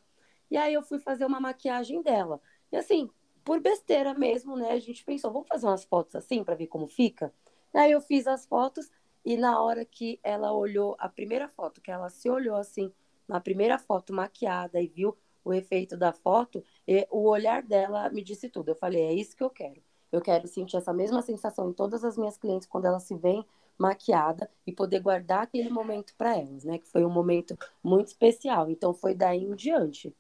E 0.50 0.58
aí 0.58 0.74
eu 0.74 0.84
fui 0.84 1.00
fazer 1.00 1.26
uma 1.26 1.40
maquiagem 1.40 2.02
dela. 2.02 2.42
E 2.72 2.78
assim, 2.78 3.10
por 3.44 3.60
besteira 3.62 4.14
mesmo, 4.14 4.56
né? 4.58 4.72
A 4.72 4.80
gente 4.80 5.04
pensou, 5.04 5.32
vamos 5.32 5.48
fazer 5.48 5.66
umas 5.66 5.86
fotos 5.86 6.16
assim 6.16 6.44
para 6.44 6.56
ver 6.56 6.68
como 6.68 6.88
fica. 6.88 7.34
E 7.74 7.78
aí 7.78 7.92
eu 7.92 8.02
fiz 8.02 8.28
as 8.28 8.46
fotos 8.46 8.90
e 9.24 9.38
na 9.38 9.62
hora 9.62 9.86
que 9.86 10.20
ela 10.24 10.52
olhou 10.52 10.96
a 11.00 11.08
primeira 11.08 11.48
foto, 11.48 11.82
que 11.82 11.92
ela 11.92 12.10
se 12.10 12.30
olhou 12.30 12.56
assim, 12.58 12.92
na 13.28 13.40
primeira 13.40 13.78
foto 13.80 14.14
maquiada 14.14 14.82
e 14.82 14.88
viu 14.88 15.18
o 15.44 15.54
efeito 15.54 15.98
da 15.98 16.12
foto, 16.12 16.64
o 17.10 17.30
olhar 17.30 17.64
dela 17.64 18.10
me 18.10 18.24
disse 18.24 18.50
tudo. 18.50 18.70
Eu 18.70 18.76
falei, 18.76 19.02
é 19.04 19.14
isso 19.14 19.36
que 19.36 19.44
eu 19.44 19.50
quero. 19.50 19.82
Eu 20.12 20.22
quero 20.22 20.48
sentir 20.48 20.78
essa 20.78 20.94
mesma 20.94 21.22
sensação 21.22 21.70
em 21.70 21.74
todas 21.74 22.04
as 22.04 22.18
minhas 22.18 22.38
clientes 22.38 22.68
quando 22.68 22.86
elas 22.86 23.04
se 23.04 23.16
veem 23.16 23.46
maquiada 23.78 24.50
e 24.66 24.72
poder 24.72 25.00
guardar 25.00 25.44
aquele 25.44 25.70
momento 25.70 26.14
para 26.18 26.38
elas, 26.38 26.64
né? 26.64 26.78
Que 26.78 26.88
foi 26.88 27.04
um 27.06 27.10
momento 27.10 27.58
muito 27.84 28.08
especial. 28.08 28.70
Então 28.70 28.94
foi 28.94 29.16
daí 29.16 29.44
em 29.44 29.56
diante. 29.56 30.14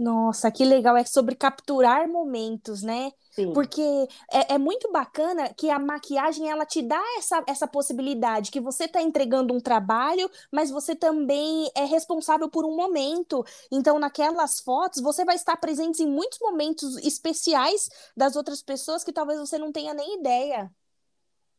Nossa, 0.00 0.50
que 0.50 0.64
legal! 0.64 0.96
É 0.96 1.04
sobre 1.04 1.34
capturar 1.34 2.08
momentos, 2.08 2.82
né? 2.82 3.12
Sim. 3.32 3.52
Porque 3.52 3.82
é, 4.32 4.54
é, 4.54 4.58
muito 4.58 4.90
bacana 4.90 5.52
que 5.52 5.68
a 5.68 5.78
maquiagem 5.78 6.48
ela 6.48 6.64
te 6.64 6.80
dá 6.80 7.02
essa, 7.18 7.44
essa 7.46 7.68
possibilidade 7.68 8.50
que 8.50 8.62
você 8.62 8.84
está 8.84 9.02
entregando 9.02 9.52
um 9.52 9.60
trabalho, 9.60 10.30
mas 10.50 10.70
você 10.70 10.96
também 10.96 11.70
é 11.76 11.84
responsável 11.84 12.48
por 12.48 12.64
um 12.64 12.74
momento. 12.74 13.44
Então, 13.70 13.98
naquelas 13.98 14.60
fotos, 14.60 15.02
você 15.02 15.22
vai 15.22 15.34
estar 15.34 15.58
presente 15.58 16.02
em 16.02 16.06
muitos 16.06 16.38
momentos 16.40 16.96
especiais 17.04 17.90
das 18.16 18.36
outras 18.36 18.62
pessoas 18.62 19.04
que 19.04 19.12
talvez 19.12 19.38
você 19.38 19.58
não 19.58 19.70
tenha 19.70 19.92
nem 19.92 20.18
ideia. 20.18 20.72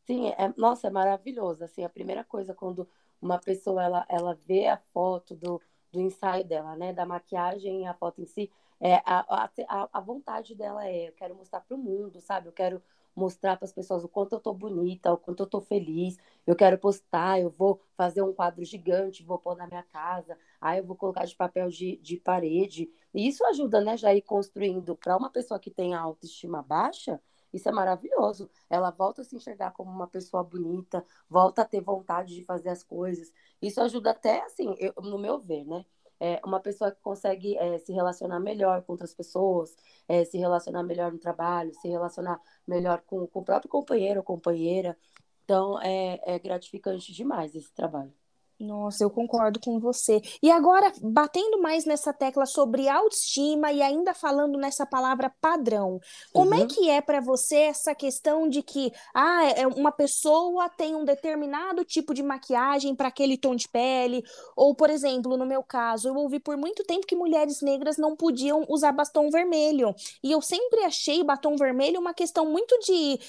Sim, 0.07 0.29
é, 0.29 0.51
nossa, 0.57 0.87
é 0.87 0.89
maravilhoso. 0.89 1.63
Assim, 1.63 1.83
a 1.83 1.89
primeira 1.89 2.23
coisa 2.23 2.55
quando 2.55 2.89
uma 3.21 3.37
pessoa 3.37 3.83
ela, 3.83 4.05
ela 4.09 4.33
vê 4.47 4.65
a 4.65 4.77
foto 4.91 5.35
do 5.35 5.61
do 5.91 5.99
ensaio 5.99 6.43
dela, 6.45 6.75
né? 6.75 6.93
Da 6.93 7.05
maquiagem, 7.05 7.87
a 7.87 7.93
foto 7.93 8.21
em 8.21 8.25
si. 8.25 8.51
É, 8.79 8.95
a, 9.05 9.45
a, 9.67 9.89
a 9.93 9.99
vontade 10.01 10.55
dela 10.55 10.85
é, 10.87 11.09
eu 11.09 11.13
quero 11.13 11.35
mostrar 11.35 11.61
para 11.61 11.75
o 11.75 11.79
mundo, 11.79 12.19
sabe? 12.21 12.47
Eu 12.47 12.53
quero 12.53 12.81
mostrar 13.15 13.57
para 13.57 13.65
as 13.65 13.73
pessoas 13.73 14.03
o 14.03 14.07
quanto 14.09 14.33
eu 14.33 14.39
tô 14.39 14.53
bonita, 14.53 15.11
o 15.13 15.17
quanto 15.17 15.43
eu 15.43 15.47
tô 15.47 15.61
feliz. 15.61 16.17
Eu 16.47 16.55
quero 16.55 16.77
postar, 16.77 17.39
eu 17.39 17.49
vou 17.49 17.81
fazer 17.95 18.21
um 18.21 18.33
quadro 18.33 18.63
gigante, 18.63 19.23
vou 19.23 19.37
pôr 19.37 19.55
na 19.55 19.67
minha 19.67 19.83
casa, 19.83 20.37
aí 20.59 20.79
eu 20.79 20.85
vou 20.85 20.95
colocar 20.95 21.25
de 21.25 21.35
papel 21.35 21.69
de, 21.69 21.97
de 21.97 22.17
parede. 22.17 22.89
E 23.13 23.27
isso 23.27 23.45
ajuda, 23.45 23.81
né, 23.81 23.97
já 23.97 24.13
ir 24.13 24.21
construindo 24.21 24.95
para 24.95 25.17
uma 25.17 25.29
pessoa 25.29 25.59
que 25.59 25.69
tem 25.69 25.93
a 25.93 25.99
autoestima 26.01 26.61
baixa, 26.63 27.21
isso 27.53 27.67
é 27.69 27.71
maravilhoso. 27.71 28.49
Ela 28.69 28.91
volta 28.91 29.21
a 29.21 29.25
se 29.25 29.35
enxergar 29.35 29.71
como 29.71 29.91
uma 29.91 30.07
pessoa 30.07 30.43
bonita, 30.43 31.05
volta 31.29 31.61
a 31.61 31.65
ter 31.65 31.81
vontade 31.81 32.35
de 32.35 32.43
fazer 32.43 32.69
as 32.69 32.83
coisas. 32.83 33.31
Isso 33.61 33.81
ajuda 33.81 34.11
até, 34.11 34.41
assim, 34.43 34.75
eu, 34.79 34.93
no 35.01 35.17
meu 35.17 35.39
ver, 35.39 35.65
né? 35.65 35.85
É 36.19 36.39
uma 36.45 36.59
pessoa 36.59 36.91
que 36.91 37.01
consegue 37.01 37.57
é, 37.57 37.79
se 37.79 37.91
relacionar 37.91 38.39
melhor 38.39 38.83
com 38.83 38.91
outras 38.93 39.13
pessoas, 39.13 39.75
é, 40.07 40.23
se 40.23 40.37
relacionar 40.37 40.83
melhor 40.83 41.11
no 41.11 41.17
trabalho, 41.19 41.73
se 41.73 41.87
relacionar 41.87 42.39
melhor 42.67 43.01
com, 43.01 43.25
com 43.27 43.39
o 43.39 43.43
próprio 43.43 43.69
companheiro 43.69 44.19
ou 44.19 44.23
companheira. 44.23 44.97
Então, 45.43 45.81
é, 45.81 46.19
é 46.23 46.39
gratificante 46.39 47.11
demais 47.13 47.55
esse 47.55 47.73
trabalho. 47.73 48.13
Nossa, 48.61 49.03
eu 49.03 49.09
concordo 49.09 49.59
com 49.59 49.79
você. 49.79 50.21
E 50.41 50.51
agora, 50.51 50.91
batendo 51.01 51.59
mais 51.59 51.83
nessa 51.83 52.13
tecla 52.13 52.45
sobre 52.45 52.87
autoestima 52.87 53.71
e 53.71 53.81
ainda 53.81 54.13
falando 54.13 54.57
nessa 54.57 54.85
palavra 54.85 55.33
padrão, 55.41 55.99
como 56.31 56.53
é 56.53 56.61
Uhum, 56.61 56.67
que 56.67 56.89
é 56.89 57.01
para 57.01 57.19
você 57.19 57.55
essa 57.55 57.95
questão 57.95 58.47
de 58.47 58.61
que 58.61 58.91
ah, 59.13 59.45
é 59.45 59.65
uma 59.65 59.91
pessoa 59.91 60.69
tem 60.69 60.95
um 60.95 61.03
determinado 61.03 61.83
tipo 61.83 62.13
de 62.13 62.21
maquiagem 62.21 62.95
para 62.95 63.07
aquele 63.07 63.35
tom 63.37 63.55
de 63.55 63.67
pele? 63.67 64.23
Ou, 64.55 64.75
por 64.75 64.89
exemplo, 64.89 65.37
no 65.37 65.45
meu 65.45 65.63
caso, 65.63 66.07
eu 66.07 66.15
ouvi 66.15 66.39
por 66.39 66.55
muito 66.55 66.83
tempo 66.83 67.07
que 67.07 67.15
mulheres 67.15 67.61
negras 67.61 67.97
não 67.97 68.15
podiam 68.15 68.65
usar 68.69 68.91
batom 68.91 69.29
vermelho. 69.29 69.95
E 70.23 70.31
eu 70.31 70.41
sempre 70.41 70.83
achei 70.83 71.23
batom 71.23 71.55
vermelho 71.55 71.99
uma 71.99 72.13
questão 72.13 72.45
muito 72.45 72.77
de 72.79 73.19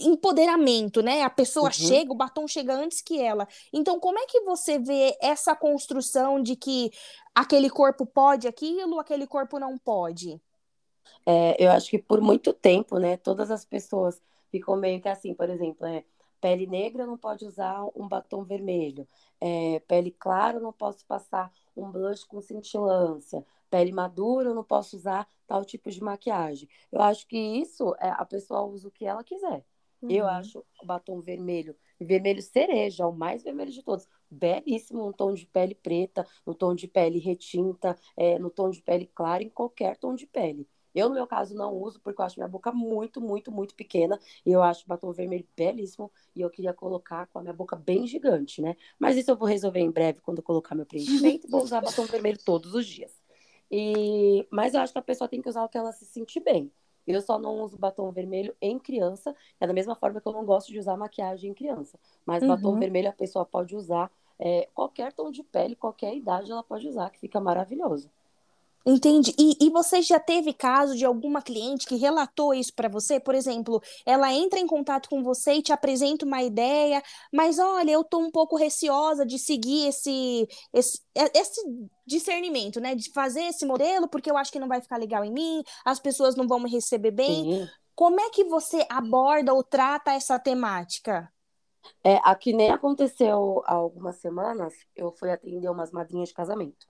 empoderamento, 0.00 1.02
né? 1.02 1.22
A 1.22 1.30
pessoa 1.30 1.66
uhum. 1.66 1.72
chega, 1.72 2.12
o 2.12 2.16
batom 2.16 2.48
chega 2.48 2.74
antes 2.74 3.02
que 3.02 3.20
ela. 3.20 3.46
Então, 3.72 4.00
como 4.00 4.18
é 4.18 4.26
que 4.26 4.40
você 4.40 4.77
vê 4.80 5.16
essa 5.22 5.54
construção 5.56 6.42
de 6.42 6.56
que 6.56 6.90
aquele 7.34 7.70
corpo 7.70 8.06
pode 8.06 8.48
aquilo, 8.48 8.98
aquele 9.00 9.26
corpo 9.26 9.58
não 9.58 9.76
pode? 9.78 10.40
É, 11.26 11.62
eu 11.62 11.70
acho 11.70 11.90
que 11.90 11.98
por 11.98 12.20
muito 12.20 12.52
tempo, 12.52 12.98
né, 12.98 13.16
todas 13.16 13.50
as 13.50 13.64
pessoas 13.64 14.20
ficam 14.50 14.76
meio 14.76 15.00
que 15.00 15.08
assim, 15.08 15.34
por 15.34 15.48
exemplo, 15.50 15.86
é, 15.86 16.04
pele 16.40 16.66
negra 16.66 17.06
não 17.06 17.16
pode 17.18 17.44
usar 17.44 17.84
um 17.94 18.08
batom 18.08 18.44
vermelho, 18.44 19.06
é, 19.40 19.80
pele 19.80 20.10
clara 20.10 20.56
eu 20.58 20.62
não 20.62 20.72
posso 20.72 21.04
passar 21.06 21.52
um 21.76 21.90
blush 21.90 22.24
com 22.24 22.40
cintilância, 22.40 23.44
pele 23.70 23.92
madura 23.92 24.48
eu 24.50 24.54
não 24.54 24.64
posso 24.64 24.96
usar 24.96 25.28
tal 25.46 25.64
tipo 25.64 25.90
de 25.90 26.02
maquiagem. 26.02 26.68
Eu 26.90 27.00
acho 27.02 27.26
que 27.26 27.36
isso 27.38 27.94
é, 28.00 28.08
a 28.10 28.24
pessoa 28.24 28.62
usa 28.62 28.88
o 28.88 28.90
que 28.90 29.04
ela 29.04 29.22
quiser. 29.24 29.64
Eu 30.08 30.26
Uhum. 30.26 30.26
acho 30.26 30.64
o 30.82 30.86
batom 30.86 31.20
vermelho, 31.20 31.76
vermelho 32.00 32.42
cereja, 32.42 33.06
o 33.06 33.12
mais 33.12 33.42
vermelho 33.42 33.70
de 33.70 33.82
todos, 33.82 34.06
belíssimo 34.30 35.06
no 35.06 35.12
tom 35.12 35.32
de 35.32 35.46
pele 35.46 35.74
preta, 35.74 36.26
no 36.46 36.54
tom 36.54 36.74
de 36.74 36.86
pele 36.86 37.18
retinta, 37.18 37.96
é, 38.16 38.38
no 38.38 38.50
tom 38.50 38.70
de 38.70 38.82
pele 38.82 39.10
clara, 39.14 39.42
em 39.42 39.48
qualquer 39.48 39.96
tom 39.96 40.14
de 40.14 40.26
pele. 40.26 40.66
Eu, 40.94 41.08
no 41.08 41.14
meu 41.14 41.26
caso, 41.26 41.54
não 41.54 41.74
uso 41.74 42.00
porque 42.00 42.20
eu 42.20 42.24
acho 42.24 42.38
minha 42.38 42.48
boca 42.48 42.72
muito, 42.72 43.20
muito, 43.20 43.52
muito 43.52 43.74
pequena. 43.74 44.18
E 44.44 44.50
eu 44.50 44.62
acho 44.62 44.84
o 44.84 44.88
batom 44.88 45.12
vermelho 45.12 45.46
belíssimo. 45.56 46.10
E 46.34 46.40
eu 46.40 46.50
queria 46.50 46.72
colocar 46.72 47.26
com 47.26 47.38
a 47.38 47.42
minha 47.42 47.52
boca 47.54 47.76
bem 47.76 48.06
gigante, 48.06 48.60
né? 48.60 48.74
Mas 48.98 49.16
isso 49.16 49.30
eu 49.30 49.36
vou 49.36 49.46
resolver 49.46 49.80
em 49.80 49.90
breve 49.90 50.20
quando 50.20 50.38
eu 50.38 50.42
colocar 50.42 50.74
meu 50.74 50.86
preenchimento. 50.86 51.48
Vou 51.48 51.62
usar 51.62 51.80
batom 51.82 52.04
vermelho 52.04 52.38
todos 52.44 52.74
os 52.74 52.86
dias. 52.86 53.12
E... 53.70 54.46
Mas 54.50 54.74
eu 54.74 54.80
acho 54.80 54.92
que 54.92 54.98
a 54.98 55.02
pessoa 55.02 55.28
tem 55.28 55.40
que 55.40 55.48
usar 55.48 55.62
o 55.62 55.68
que 55.68 55.78
ela 55.78 55.92
se 55.92 56.04
sentir 56.04 56.40
bem. 56.40 56.72
Eu 57.14 57.20
só 57.22 57.38
não 57.38 57.60
uso 57.62 57.78
batom 57.78 58.10
vermelho 58.12 58.54
em 58.60 58.78
criança. 58.78 59.34
É 59.60 59.66
da 59.66 59.72
mesma 59.72 59.94
forma 59.96 60.20
que 60.20 60.28
eu 60.28 60.32
não 60.32 60.44
gosto 60.44 60.68
de 60.72 60.78
usar 60.78 60.96
maquiagem 60.96 61.50
em 61.50 61.54
criança. 61.54 61.98
Mas 62.26 62.44
batom 62.44 62.76
Uhum. 62.76 62.78
vermelho 62.78 63.08
a 63.08 63.12
pessoa 63.12 63.44
pode 63.46 63.74
usar. 63.76 64.10
é, 64.40 64.68
qualquer 64.74 65.12
tom 65.12 65.30
de 65.32 65.42
pele, 65.42 65.74
qualquer 65.74 66.14
idade, 66.14 66.52
ela 66.52 66.62
pode 66.62 66.86
usar, 66.88 67.10
que 67.10 67.18
fica 67.18 67.40
maravilhoso. 67.40 68.08
Entendi. 68.86 69.34
E, 69.38 69.66
e 69.66 69.70
você 69.70 70.00
já 70.00 70.18
teve 70.18 70.54
caso 70.54 70.96
de 70.96 71.04
alguma 71.04 71.42
cliente 71.42 71.86
que 71.86 71.96
relatou 71.96 72.54
isso 72.54 72.72
para 72.74 72.88
você? 72.88 73.20
Por 73.20 73.34
exemplo, 73.34 73.82
ela 74.06 74.32
entra 74.32 74.58
em 74.58 74.66
contato 74.66 75.10
com 75.10 75.22
você 75.22 75.54
e 75.54 75.62
te 75.62 75.72
apresenta 75.72 76.24
uma 76.24 76.42
ideia, 76.42 77.02
mas 77.32 77.58
olha, 77.58 77.90
eu 77.90 78.02
tô 78.02 78.18
um 78.18 78.30
pouco 78.30 78.56
receosa 78.56 79.26
de 79.26 79.38
seguir 79.38 79.88
esse, 79.88 80.48
esse, 80.72 81.00
é- 81.14 81.38
esse 81.38 81.60
discernimento, 82.06 82.80
né? 82.80 82.94
De 82.94 83.12
fazer 83.12 83.42
esse 83.42 83.66
modelo, 83.66 84.08
porque 84.08 84.30
eu 84.30 84.36
acho 84.38 84.50
que 84.50 84.58
não 84.58 84.68
vai 84.68 84.80
ficar 84.80 84.96
legal 84.96 85.22
em 85.24 85.32
mim, 85.32 85.62
as 85.84 86.00
pessoas 86.00 86.34
não 86.34 86.48
vão 86.48 86.60
me 86.60 86.70
receber 86.70 87.10
bem. 87.10 87.46
Sim. 87.46 87.68
Como 87.94 88.20
é 88.20 88.30
que 88.30 88.44
você 88.44 88.86
aborda 88.88 89.52
ou 89.52 89.62
trata 89.62 90.12
essa 90.12 90.38
temática? 90.38 91.30
É, 92.02 92.16
aqui 92.24 92.52
nem 92.52 92.70
aconteceu 92.70 93.62
há 93.66 93.74
algumas 93.74 94.16
semanas, 94.16 94.74
eu 94.96 95.12
fui 95.12 95.30
atender 95.30 95.68
umas 95.70 95.90
madrinhas 95.92 96.28
de 96.28 96.34
casamento. 96.34 96.86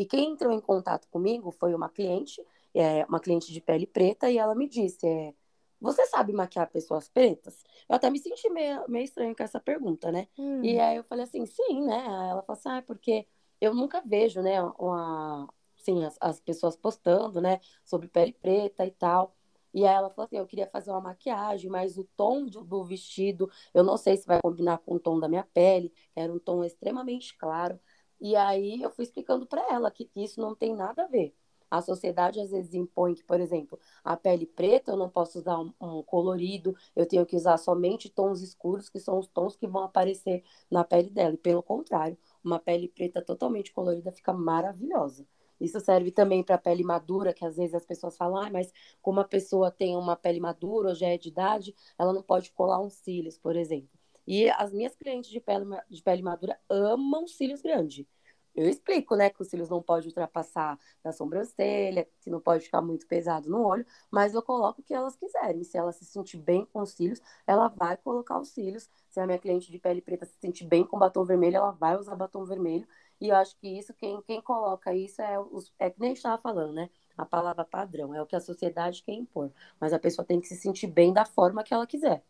E 0.00 0.06
quem 0.06 0.30
entrou 0.32 0.52
em 0.52 0.60
contato 0.60 1.06
comigo 1.08 1.50
foi 1.50 1.74
uma 1.74 1.88
cliente, 1.88 2.42
é, 2.74 3.04
uma 3.06 3.20
cliente 3.20 3.52
de 3.52 3.60
pele 3.60 3.86
preta, 3.86 4.30
e 4.30 4.38
ela 4.38 4.54
me 4.54 4.68
disse, 4.68 5.06
é, 5.06 5.34
você 5.80 6.06
sabe 6.06 6.32
maquiar 6.32 6.70
pessoas 6.70 7.08
pretas? 7.08 7.62
Eu 7.88 7.96
até 7.96 8.10
me 8.10 8.18
senti 8.18 8.48
meio, 8.50 8.84
meio 8.88 9.04
estranho 9.04 9.34
com 9.36 9.42
essa 9.42 9.60
pergunta, 9.60 10.10
né? 10.12 10.28
E 10.62 10.78
Hum, 10.78 10.80
aí 10.80 10.96
eu 10.96 11.04
falei 11.04 11.24
assim, 11.24 11.46
sim, 11.46 11.82
né? 11.86 12.04
Ela 12.06 12.42
falou 12.42 12.58
assim, 12.58 12.68
ah, 12.68 12.76
é 12.78 12.82
porque 12.82 13.26
eu 13.60 13.74
nunca 13.74 14.00
vejo, 14.04 14.40
né, 14.42 14.62
uma, 14.78 15.48
assim, 15.78 16.04
as, 16.04 16.16
as 16.20 16.40
pessoas 16.40 16.76
postando, 16.76 17.40
né, 17.40 17.60
sobre 17.84 18.08
pele 18.08 18.32
preta 18.32 18.84
e 18.86 18.90
tal. 18.90 19.34
E 19.72 19.86
aí 19.86 19.94
ela 19.94 20.10
falou 20.10 20.24
assim, 20.26 20.36
eu 20.38 20.46
queria 20.46 20.66
fazer 20.66 20.90
uma 20.90 21.00
maquiagem, 21.00 21.70
mas 21.70 21.96
o 21.96 22.04
tom 22.16 22.44
do 22.46 22.64
do 22.64 22.84
vestido 22.84 23.48
eu 23.72 23.84
não 23.84 23.96
sei 23.96 24.16
se 24.16 24.26
vai 24.26 24.40
combinar 24.42 24.78
com 24.78 24.94
o 24.96 25.00
tom 25.00 25.18
da 25.20 25.28
minha 25.28 25.44
pele. 25.44 25.92
Era 26.14 26.32
um 26.32 26.38
tom 26.38 26.64
extremamente 26.64 27.36
claro. 27.36 27.78
E 28.20 28.36
aí 28.36 28.82
eu 28.82 28.90
fui 28.90 29.04
explicando 29.04 29.46
para 29.46 29.62
ela 29.72 29.90
que 29.90 30.10
isso 30.16 30.40
não 30.40 30.54
tem 30.54 30.74
nada 30.76 31.04
a 31.04 31.06
ver. 31.06 31.34
A 31.70 31.80
sociedade 31.80 32.40
às 32.40 32.50
vezes 32.50 32.74
impõe 32.74 33.14
que, 33.14 33.22
por 33.24 33.40
exemplo, 33.40 33.78
a 34.02 34.16
pele 34.16 34.44
preta 34.44 34.90
eu 34.90 34.96
não 34.96 35.08
posso 35.08 35.38
usar 35.38 35.58
um, 35.60 35.72
um 35.80 36.02
colorido, 36.02 36.74
eu 36.96 37.06
tenho 37.06 37.24
que 37.24 37.36
usar 37.36 37.56
somente 37.58 38.08
tons 38.10 38.42
escuros, 38.42 38.88
que 38.88 38.98
são 38.98 39.18
os 39.18 39.28
tons 39.28 39.56
que 39.56 39.68
vão 39.68 39.84
aparecer 39.84 40.42
na 40.70 40.82
pele 40.84 41.10
dela. 41.10 41.34
E 41.34 41.38
pelo 41.38 41.62
contrário, 41.62 42.18
uma 42.42 42.58
pele 42.58 42.88
preta 42.88 43.22
totalmente 43.22 43.72
colorida 43.72 44.10
fica 44.10 44.32
maravilhosa. 44.32 45.26
Isso 45.60 45.78
serve 45.78 46.10
também 46.10 46.42
para 46.42 46.58
pele 46.58 46.82
madura, 46.82 47.32
que 47.34 47.44
às 47.44 47.56
vezes 47.56 47.74
as 47.74 47.84
pessoas 47.86 48.16
falam, 48.16 48.38
ah, 48.42 48.50
mas 48.50 48.72
como 49.00 49.20
a 49.20 49.24
pessoa 49.24 49.70
tem 49.70 49.96
uma 49.96 50.16
pele 50.16 50.40
madura 50.40 50.88
ou 50.88 50.94
já 50.94 51.08
é 51.08 51.18
de 51.18 51.28
idade, 51.28 51.74
ela 51.98 52.12
não 52.12 52.22
pode 52.22 52.50
colar 52.52 52.80
uns 52.80 52.94
cílios, 52.94 53.38
por 53.38 53.54
exemplo. 53.56 53.99
E 54.30 54.48
as 54.48 54.72
minhas 54.72 54.94
clientes 54.94 55.28
de 55.28 55.40
pele, 55.40 55.64
de 55.90 56.00
pele 56.04 56.22
madura 56.22 56.56
amam 56.68 57.26
cílios 57.26 57.60
grandes. 57.60 58.06
Eu 58.54 58.68
explico, 58.68 59.16
né, 59.16 59.28
que 59.28 59.42
os 59.42 59.48
cílios 59.48 59.68
não 59.68 59.82
pode 59.82 60.06
ultrapassar 60.06 60.78
da 61.02 61.10
sobrancelha, 61.12 62.06
que 62.20 62.30
não 62.30 62.40
pode 62.40 62.64
ficar 62.64 62.80
muito 62.80 63.08
pesado 63.08 63.50
no 63.50 63.60
olho, 63.66 63.84
mas 64.08 64.32
eu 64.32 64.40
coloco 64.40 64.80
o 64.80 64.84
que 64.84 64.94
elas 64.94 65.16
quiserem. 65.16 65.64
Se 65.64 65.76
ela 65.76 65.90
se 65.90 66.04
sentir 66.04 66.36
bem 66.38 66.64
com 66.64 66.80
os 66.80 66.90
cílios, 66.92 67.20
ela 67.44 67.66
vai 67.66 67.96
colocar 67.96 68.38
os 68.38 68.50
cílios. 68.50 68.88
Se 69.08 69.18
a 69.18 69.26
minha 69.26 69.38
cliente 69.38 69.68
de 69.68 69.80
pele 69.80 70.00
preta 70.00 70.24
se 70.24 70.38
sentir 70.38 70.64
bem 70.64 70.84
com 70.86 70.96
batom 70.96 71.24
vermelho, 71.24 71.56
ela 71.56 71.72
vai 71.72 71.96
usar 71.96 72.14
batom 72.14 72.44
vermelho. 72.44 72.86
E 73.20 73.30
eu 73.30 73.34
acho 73.36 73.56
que 73.58 73.66
isso, 73.66 73.92
quem, 73.94 74.22
quem 74.22 74.40
coloca 74.40 74.94
isso 74.94 75.20
é, 75.20 75.40
os, 75.40 75.74
é 75.76 75.90
que 75.90 75.98
nem 76.00 76.12
estava 76.12 76.40
falando, 76.40 76.72
né? 76.72 76.88
A 77.18 77.26
palavra 77.26 77.64
padrão, 77.64 78.14
é 78.14 78.22
o 78.22 78.26
que 78.26 78.36
a 78.36 78.40
sociedade 78.40 79.02
quer 79.02 79.12
impor. 79.14 79.50
Mas 79.80 79.92
a 79.92 79.98
pessoa 79.98 80.24
tem 80.24 80.40
que 80.40 80.46
se 80.46 80.56
sentir 80.56 80.86
bem 80.86 81.12
da 81.12 81.24
forma 81.24 81.64
que 81.64 81.74
ela 81.74 81.86
quiser. 81.86 82.22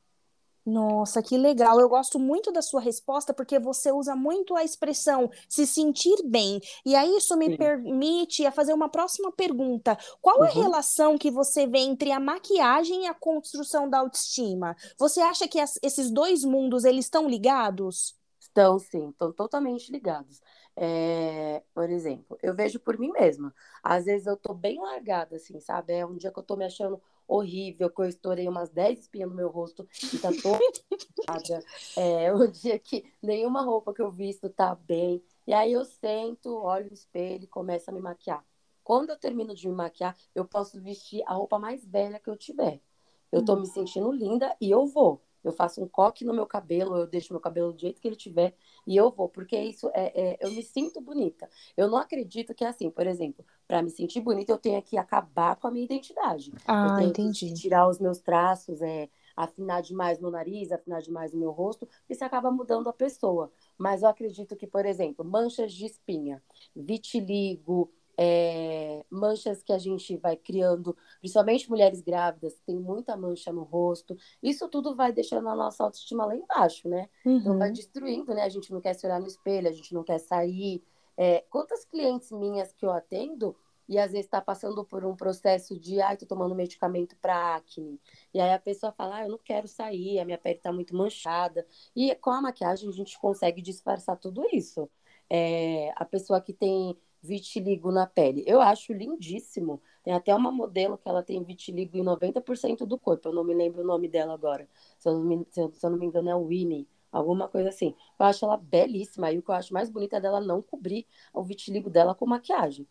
Nossa, 0.65 1.23
que 1.23 1.37
legal. 1.39 1.81
Eu 1.81 1.89
gosto 1.89 2.19
muito 2.19 2.53
da 2.53 2.61
sua 2.63 2.81
resposta 2.81 3.33
porque 3.33 3.59
você 3.59 3.91
usa 3.91 4.15
muito 4.15 4.55
a 4.57 4.63
expressão 4.65 5.31
se 5.49 5.67
sentir 5.67 6.17
bem. 6.25 6.61
E 6.85 6.95
aí 6.95 7.17
isso 7.17 7.37
me 7.37 7.49
Sim. 7.49 7.57
permite 7.57 8.45
a 8.47 8.53
fazer 8.53 8.73
uma 8.75 8.89
próxima 8.89 9.33
pergunta. 9.33 9.97
Qual 10.21 10.45
é 10.45 10.49
a 10.51 10.55
Uhum. 10.55 10.63
relação 10.63 11.17
que 11.19 11.31
você 11.31 11.67
vê 11.67 11.79
entre 11.79 12.13
a 12.13 12.21
maquiagem 12.21 13.05
e 13.05 13.07
a 13.07 13.15
construção 13.15 13.89
da 13.89 13.99
autoestima? 13.99 14.77
Você 14.99 15.21
acha 15.21 15.49
que 15.49 15.59
as- 15.59 15.79
esses 15.83 16.11
dois 16.11 16.45
mundos 16.45 16.85
eles 16.85 17.07
estão 17.07 17.29
ligados? 17.29 18.15
Estão, 18.41 18.79
sim, 18.79 19.11
estão 19.11 19.33
totalmente 19.33 19.93
ligados. 19.93 20.41
É, 20.77 21.63
por 21.75 21.89
exemplo, 21.91 22.39
eu 22.43 22.55
vejo 22.55 22.81
por 22.81 22.99
mim 22.99 23.11
mesma. 23.13 23.55
Às 23.83 24.07
vezes 24.07 24.27
eu 24.27 24.37
tô 24.37 24.55
bem 24.55 24.79
largada, 24.81 25.37
assim, 25.37 25.61
sabe? 25.61 25.93
É 25.93 26.07
um 26.07 26.17
dia 26.17 26.33
que 26.33 26.39
eu 26.39 26.43
tô 26.43 26.57
me 26.57 26.65
achando 26.65 27.01
horrível, 27.31 27.91
que 27.91 28.01
eu 28.01 28.07
estourei 28.07 28.49
umas 28.49 28.71
10 28.71 29.01
espinhas 29.01 29.31
no 29.31 29.37
meu 29.37 29.49
rosto 29.49 29.87
e 30.13 30.19
tá 30.19 30.31
toda. 30.43 31.65
É 31.97 32.33
um 32.35 32.51
dia 32.51 32.79
que 32.79 33.05
nenhuma 33.23 33.63
roupa 33.63 33.93
que 33.95 34.03
eu 34.03 34.11
visto 34.11 34.49
tá 34.49 34.75
bem. 34.75 35.23
E 35.47 35.53
aí 35.53 35.73
eu 35.73 35.85
sento, 35.85 36.55
olho 36.57 36.87
no 36.87 36.93
espelho 36.93 37.45
e 37.45 37.47
começo 37.47 37.91
a 37.91 37.93
me 37.93 38.01
maquiar. 38.01 38.45
Quando 38.83 39.11
eu 39.11 39.17
termino 39.19 39.55
de 39.55 39.69
me 39.69 39.75
maquiar, 39.75 40.17
eu 40.35 40.45
posso 40.45 40.81
vestir 40.81 41.23
a 41.27 41.35
roupa 41.35 41.59
mais 41.59 41.85
velha 41.85 42.19
que 42.19 42.29
eu 42.29 42.37
tiver. 42.37 42.81
Eu 43.31 43.45
tô 43.45 43.55
Hum. 43.55 43.61
me 43.61 43.67
sentindo 43.67 44.11
linda 44.11 44.57
e 44.61 44.71
eu 44.71 44.87
vou. 44.87 45.23
Eu 45.43 45.53
faço 45.53 45.83
um 45.83 45.89
coque 45.89 46.25
no 46.25 46.35
meu 46.35 46.47
cabelo, 46.47 46.97
eu 46.97 47.07
deixo 47.07 47.33
meu 47.33 47.41
cabelo 47.41 47.73
do 47.73 47.81
jeito 47.81 48.01
que 48.01 48.09
ele 48.09 48.17
tiver 48.17 48.55
e 48.87 48.97
eu 48.97 49.11
vou, 49.11 49.29
porque 49.29 49.57
isso 49.59 49.89
é, 49.95 50.35
é- 50.35 50.39
eu 50.41 50.51
me 50.53 50.63
sinto 50.63 51.01
bonita. 51.01 51.49
Eu 51.77 51.89
não 51.89 51.99
acredito 51.99 52.55
que 52.55 52.65
é 52.65 52.69
assim, 52.69 52.91
por 52.91 53.07
exemplo, 53.07 53.45
para 53.67 53.83
me 53.83 53.91
sentir 53.91 54.21
bonita, 54.21 54.53
eu 54.53 54.59
tenho 54.59 54.83
que 54.83 54.97
acabar 54.97 55.57
com 55.57 55.67
a 55.69 55.71
minha 55.71 55.85
identidade. 55.85 56.55
Eu 56.83 56.91
Ah, 56.93 57.03
entendi. 57.03 57.53
tirar 57.55 57.89
os 57.89 57.99
meus 57.99 58.19
traços, 58.21 58.81
é, 58.83 59.09
afinar 59.37 59.83
demais 59.83 60.19
meu 60.19 60.31
nariz, 60.31 60.73
afinar 60.73 61.01
demais 61.03 61.33
o 61.35 61.39
meu 61.39 61.51
rosto, 61.51 61.89
e 62.09 62.13
isso 62.13 62.25
acaba 62.25 62.51
mudando 62.51 62.89
a 62.89 62.93
pessoa. 62.93 63.53
Mas 63.79 64.03
eu 64.03 64.09
acredito 64.09 64.57
que, 64.57 64.67
por 64.67 64.85
exemplo, 64.87 65.25
manchas 65.25 65.73
de 65.73 65.87
espinha, 65.87 66.43
vitiligo, 66.75 67.91
é, 68.21 69.05
manchas 69.11 69.63
que 69.63 69.73
a 69.73 69.79
gente 69.79 70.17
vai 70.19 70.37
criando, 70.37 70.95
principalmente 71.21 71.71
mulheres 71.71 72.03
grávidas, 72.03 72.55
que 72.59 72.65
tem 72.67 72.77
muita 72.79 73.17
mancha 73.17 73.53
no 73.53 73.63
rosto, 73.63 74.17
isso 74.43 74.69
tudo 74.69 74.95
vai 74.95 75.13
deixando 75.13 75.49
a 75.49 75.57
nossa 75.57 75.83
autoestima 75.85 76.27
lá 76.27 76.37
embaixo, 76.37 76.89
né? 76.89 77.09
Então 77.41 77.57
vai 77.57 77.71
Uhum. 77.71 77.73
destruindo, 77.73 78.35
né? 78.35 78.43
A 78.43 78.49
gente 78.51 78.71
não 78.73 78.81
quer 78.81 78.95
se 78.95 79.07
olhar 79.07 79.21
no 79.21 79.27
espelho, 79.27 79.69
a 79.69 79.73
gente 79.73 79.95
não 79.95 80.05
quer 80.05 80.19
sair. 80.19 80.83
É, 81.17 81.41
quantas 81.51 81.85
clientes 81.85 82.31
minhas 82.31 82.73
que 82.73 82.85
eu 82.85 82.91
atendo 82.93 83.57
e 83.89 83.99
às 83.99 84.13
vezes 84.13 84.27
está 84.27 84.41
passando 84.41 84.85
por 84.85 85.05
um 85.05 85.17
processo 85.17 85.79
de, 85.79 86.01
ai, 86.01 86.17
tô 86.17 86.25
tomando 86.27 86.55
medicamento 86.55 87.17
para 87.17 87.57
acne. 87.57 88.01
E 88.33 88.41
aí 88.41 88.53
a 88.53 88.59
pessoa 88.59 88.93
fala, 88.93 89.17
ah, 89.17 89.25
eu 89.25 89.31
não 89.31 89.39
quero 89.39 89.67
sair, 89.67 90.21
a 90.21 90.25
minha 90.25 90.39
pele 90.39 90.57
está 90.59 90.73
muito 90.73 90.95
manchada. 90.95 91.67
E 91.97 92.15
com 92.17 92.31
a 92.31 92.41
maquiagem 92.41 92.89
a 92.89 92.93
gente 92.93 93.19
consegue 93.19 93.61
disfarçar 93.63 94.17
tudo 94.19 94.45
isso. 94.53 94.89
é, 95.29 95.93
a 95.97 96.05
pessoa 96.05 96.41
que 96.41 96.53
tem 96.53 96.97
vitiligo 97.23 97.93
na 97.93 98.07
pele. 98.07 98.43
Eu 98.47 98.61
acho 98.61 98.93
lindíssimo. 98.93 99.81
Tem 100.03 100.13
até 100.13 100.35
uma 100.35 100.51
modelo 100.51 100.97
que 100.97 101.09
ela 101.09 101.23
tem 101.23 101.43
vitiligo 101.43 101.97
em 101.97 102.03
90% 102.03 102.87
do 102.87 102.99
corpo. 102.99 103.29
Eu 103.29 103.33
não 103.33 103.45
me 103.45 103.55
lembro 103.55 103.83
o 103.83 103.87
nome 103.87 104.09
dela 104.09 104.33
agora. 104.33 104.69
Se 104.99 105.09
eu 105.09 105.15
não 105.15 105.25
me, 105.25 105.47
se 105.51 105.61
eu, 105.61 105.73
se 105.73 105.85
eu 105.85 105.91
não 105.91 105.99
me 105.99 106.07
engano, 106.07 106.31
é 106.31 106.37
Winnie. 106.37 106.89
Alguma 107.13 107.49
coisa 107.49 107.69
assim. 107.69 107.95
Eu 108.19 108.27
acho 108.27 108.45
ela 108.45 108.57
belíssima. 108.57 109.31
E 109.33 109.39
o 109.39 109.43
que 109.43 109.51
eu 109.51 109.55
acho 109.55 109.75
mais 109.75 109.91
bonito 109.91 110.15
é 110.15 110.21
dela 110.21 110.41
não 110.41 110.63
cobrir 110.63 111.07
o 111.35 111.43
vitiligo 111.43 111.91
dela 111.91 112.15
com 112.15 112.27
maquiagem. 112.27 112.87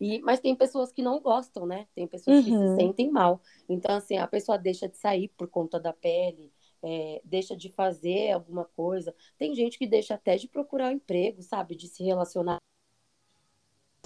E, 0.00 0.20
mas 0.20 0.40
tem 0.40 0.54
pessoas 0.54 0.92
que 0.92 1.02
não 1.02 1.20
gostam, 1.20 1.66
né? 1.66 1.86
Tem 1.94 2.06
pessoas 2.06 2.38
uhum. 2.38 2.44
que 2.44 2.50
se 2.50 2.56
uhum. 2.56 2.76
sentem 2.76 3.10
mal. 3.10 3.40
Então, 3.68 3.96
assim, 3.96 4.18
a 4.18 4.26
pessoa 4.26 4.58
deixa 4.58 4.88
de 4.88 4.96
sair 4.96 5.28
por 5.28 5.48
conta 5.48 5.80
da 5.80 5.92
pele, 5.92 6.52
é, 6.82 7.20
deixa 7.24 7.56
de 7.56 7.70
fazer 7.70 8.30
alguma 8.32 8.64
coisa. 8.64 9.14
Tem 9.38 9.54
gente 9.54 9.78
que 9.78 9.86
deixa 9.86 10.14
até 10.14 10.36
de 10.36 10.48
procurar 10.48 10.88
um 10.88 10.96
emprego, 10.96 11.42
sabe? 11.42 11.74
De 11.74 11.88
se 11.88 12.04
relacionar 12.04 12.58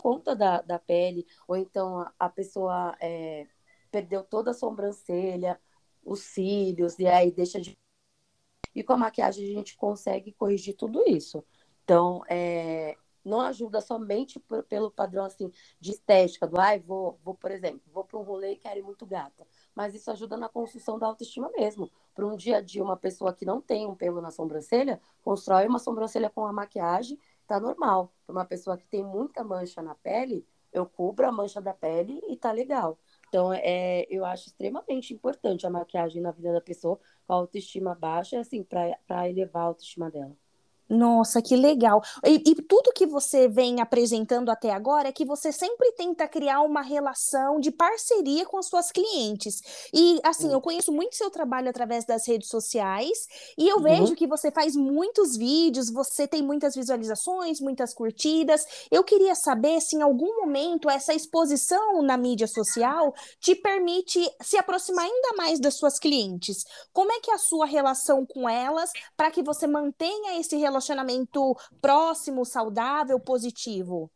conta 0.00 0.35
da, 0.35 0.62
da 0.62 0.78
pele, 0.78 1.26
ou 1.47 1.57
então 1.57 2.00
a, 2.00 2.12
a 2.19 2.28
pessoa 2.28 2.97
é, 3.00 3.47
perdeu 3.90 4.23
toda 4.25 4.50
a 4.52 4.54
sobrancelha, 4.54 5.61
os 6.04 6.21
cílios, 6.21 6.99
e 6.99 7.07
aí 7.07 7.30
deixa 7.30 7.61
de. 7.61 7.78
E 8.75 8.83
com 8.83 8.92
a 8.92 8.97
maquiagem 8.97 9.45
a 9.45 9.54
gente 9.54 9.76
consegue 9.76 10.33
corrigir 10.33 10.76
tudo 10.76 11.02
isso. 11.07 11.45
Então, 11.85 12.23
é, 12.28 12.97
não 13.25 13.40
ajuda 13.40 13.80
somente 13.80 14.38
por, 14.38 14.62
pelo 14.64 14.90
padrão 14.90 15.25
assim 15.25 15.50
de 15.78 15.90
estética, 15.90 16.47
do 16.47 16.59
ai, 16.59 16.78
vou, 16.78 17.19
vou, 17.23 17.35
por 17.35 17.50
exemplo, 17.50 17.83
vou 17.92 18.04
para 18.04 18.19
um 18.19 18.23
rolê 18.23 18.52
e 18.52 18.57
quero 18.57 18.78
ir 18.78 18.83
muito 18.83 19.04
gata. 19.04 19.47
Mas 19.75 19.95
isso 19.95 20.11
ajuda 20.11 20.37
na 20.37 20.49
construção 20.49 20.99
da 20.99 21.07
autoestima 21.07 21.50
mesmo. 21.57 21.90
Para 22.14 22.26
um 22.26 22.37
dia 22.37 22.59
a 22.59 22.61
dia, 22.61 22.83
uma 22.83 22.97
pessoa 22.97 23.33
que 23.33 23.45
não 23.45 23.61
tem 23.61 23.87
um 23.87 23.95
pelo 23.95 24.21
na 24.21 24.30
sobrancelha, 24.30 25.00
constrói 25.23 25.66
uma 25.66 25.78
sobrancelha 25.78 26.30
com 26.30 26.47
a 26.47 26.52
maquiagem 26.52 27.19
tá 27.50 27.59
normal. 27.61 28.14
Para 28.26 28.33
uma 28.33 28.45
pessoa 28.45 28.78
que 28.78 28.87
tem 28.87 29.04
muita 29.04 29.42
mancha 29.42 29.83
na 29.83 29.95
pele, 29.97 30.47
eu 30.73 30.87
cubro 30.87 31.26
a 31.26 31.33
mancha 31.33 31.61
da 31.61 31.75
pele 31.75 32.21
e 32.28 32.37
tá 32.37 32.52
legal. 32.52 32.97
Então, 33.28 33.52
é, 33.52 34.07
eu 34.09 34.25
acho 34.25 34.47
extremamente 34.49 35.12
importante 35.12 35.66
a 35.66 35.71
maquiagem 35.71 36.23
na 36.23 36.30
vida 36.30 36.52
da 36.52 36.61
pessoa 36.61 37.00
com 37.26 37.33
a 37.33 37.37
autoestima 37.37 37.95
baixa, 37.95 38.38
assim, 38.38 38.62
para 38.62 39.28
elevar 39.28 39.62
a 39.64 39.66
autoestima 39.66 40.11
dela. 40.11 40.37
Nossa, 40.90 41.40
que 41.40 41.54
legal. 41.54 42.02
E, 42.26 42.42
e, 42.44 42.54
tudo 42.56 42.92
que 42.92 43.06
você 43.06 43.47
vem 43.47 43.80
apresentando 43.80 44.50
até 44.50 44.73
agora 44.73 45.09
é 45.09 45.12
que 45.12 45.25
você 45.25 45.52
sempre 45.52 45.92
tenta 45.92 46.26
criar 46.26 46.62
uma 46.62 46.82
relação 46.82 47.61
de 47.61 47.70
parceria 47.70 48.44
com 48.44 48.59
as 48.59 48.66
suas 48.66 48.90
clientes. 48.90 49.62
E, 49.94 50.18
assim, 50.25 50.52
eu 50.52 50.61
conheço 50.61 50.90
muito 50.90 51.14
seu 51.14 51.30
trabalho 51.30 51.70
através 51.70 52.04
das 52.04 52.26
redes 52.26 52.49
sociais 52.49 53.28
e 53.56 53.68
eu 53.68 53.76
uhum. 53.76 53.82
vejo 53.85 54.16
que 54.16 54.26
você 54.26 54.50
faz 54.50 54.75
muitos 54.75 55.37
vídeos, 55.37 55.92
você 55.92 56.26
tem 56.26 56.42
muitas 56.42 56.75
visualizações, 56.75 57.61
muitas 57.61 57.94
curtidas. 57.94 58.66
Eu 58.90 59.04
queria 59.04 59.37
saber 59.37 59.80
se 59.80 59.94
em 59.94 60.02
algum 60.02 60.40
momento 60.40 60.90
essa 60.90 61.14
exposição 61.14 62.02
na 62.02 62.16
mídia 62.16 62.49
social 62.49 63.14
te 63.38 63.54
permite 63.54 64.28
se 64.42 64.56
aproximar 64.56 65.04
ainda 65.04 65.37
mais 65.37 65.61
das 65.61 65.75
suas 65.75 66.00
clientes. 66.00 66.64
Como 66.92 67.12
é 67.12 67.20
que 67.20 67.30
é 67.30 67.35
a 67.35 67.38
sua 67.38 67.64
relação 67.64 68.26
com 68.26 68.49
elas 68.49 68.90
para 69.16 69.30
que 69.30 69.40
você 69.40 69.68
mantenha 69.68 70.40
esse 70.40 70.56
relacionamento? 70.56 70.79
Relacionamento 70.80 71.54
próximo, 71.80 72.44
saudável, 72.44 73.20
positivo? 73.20 74.10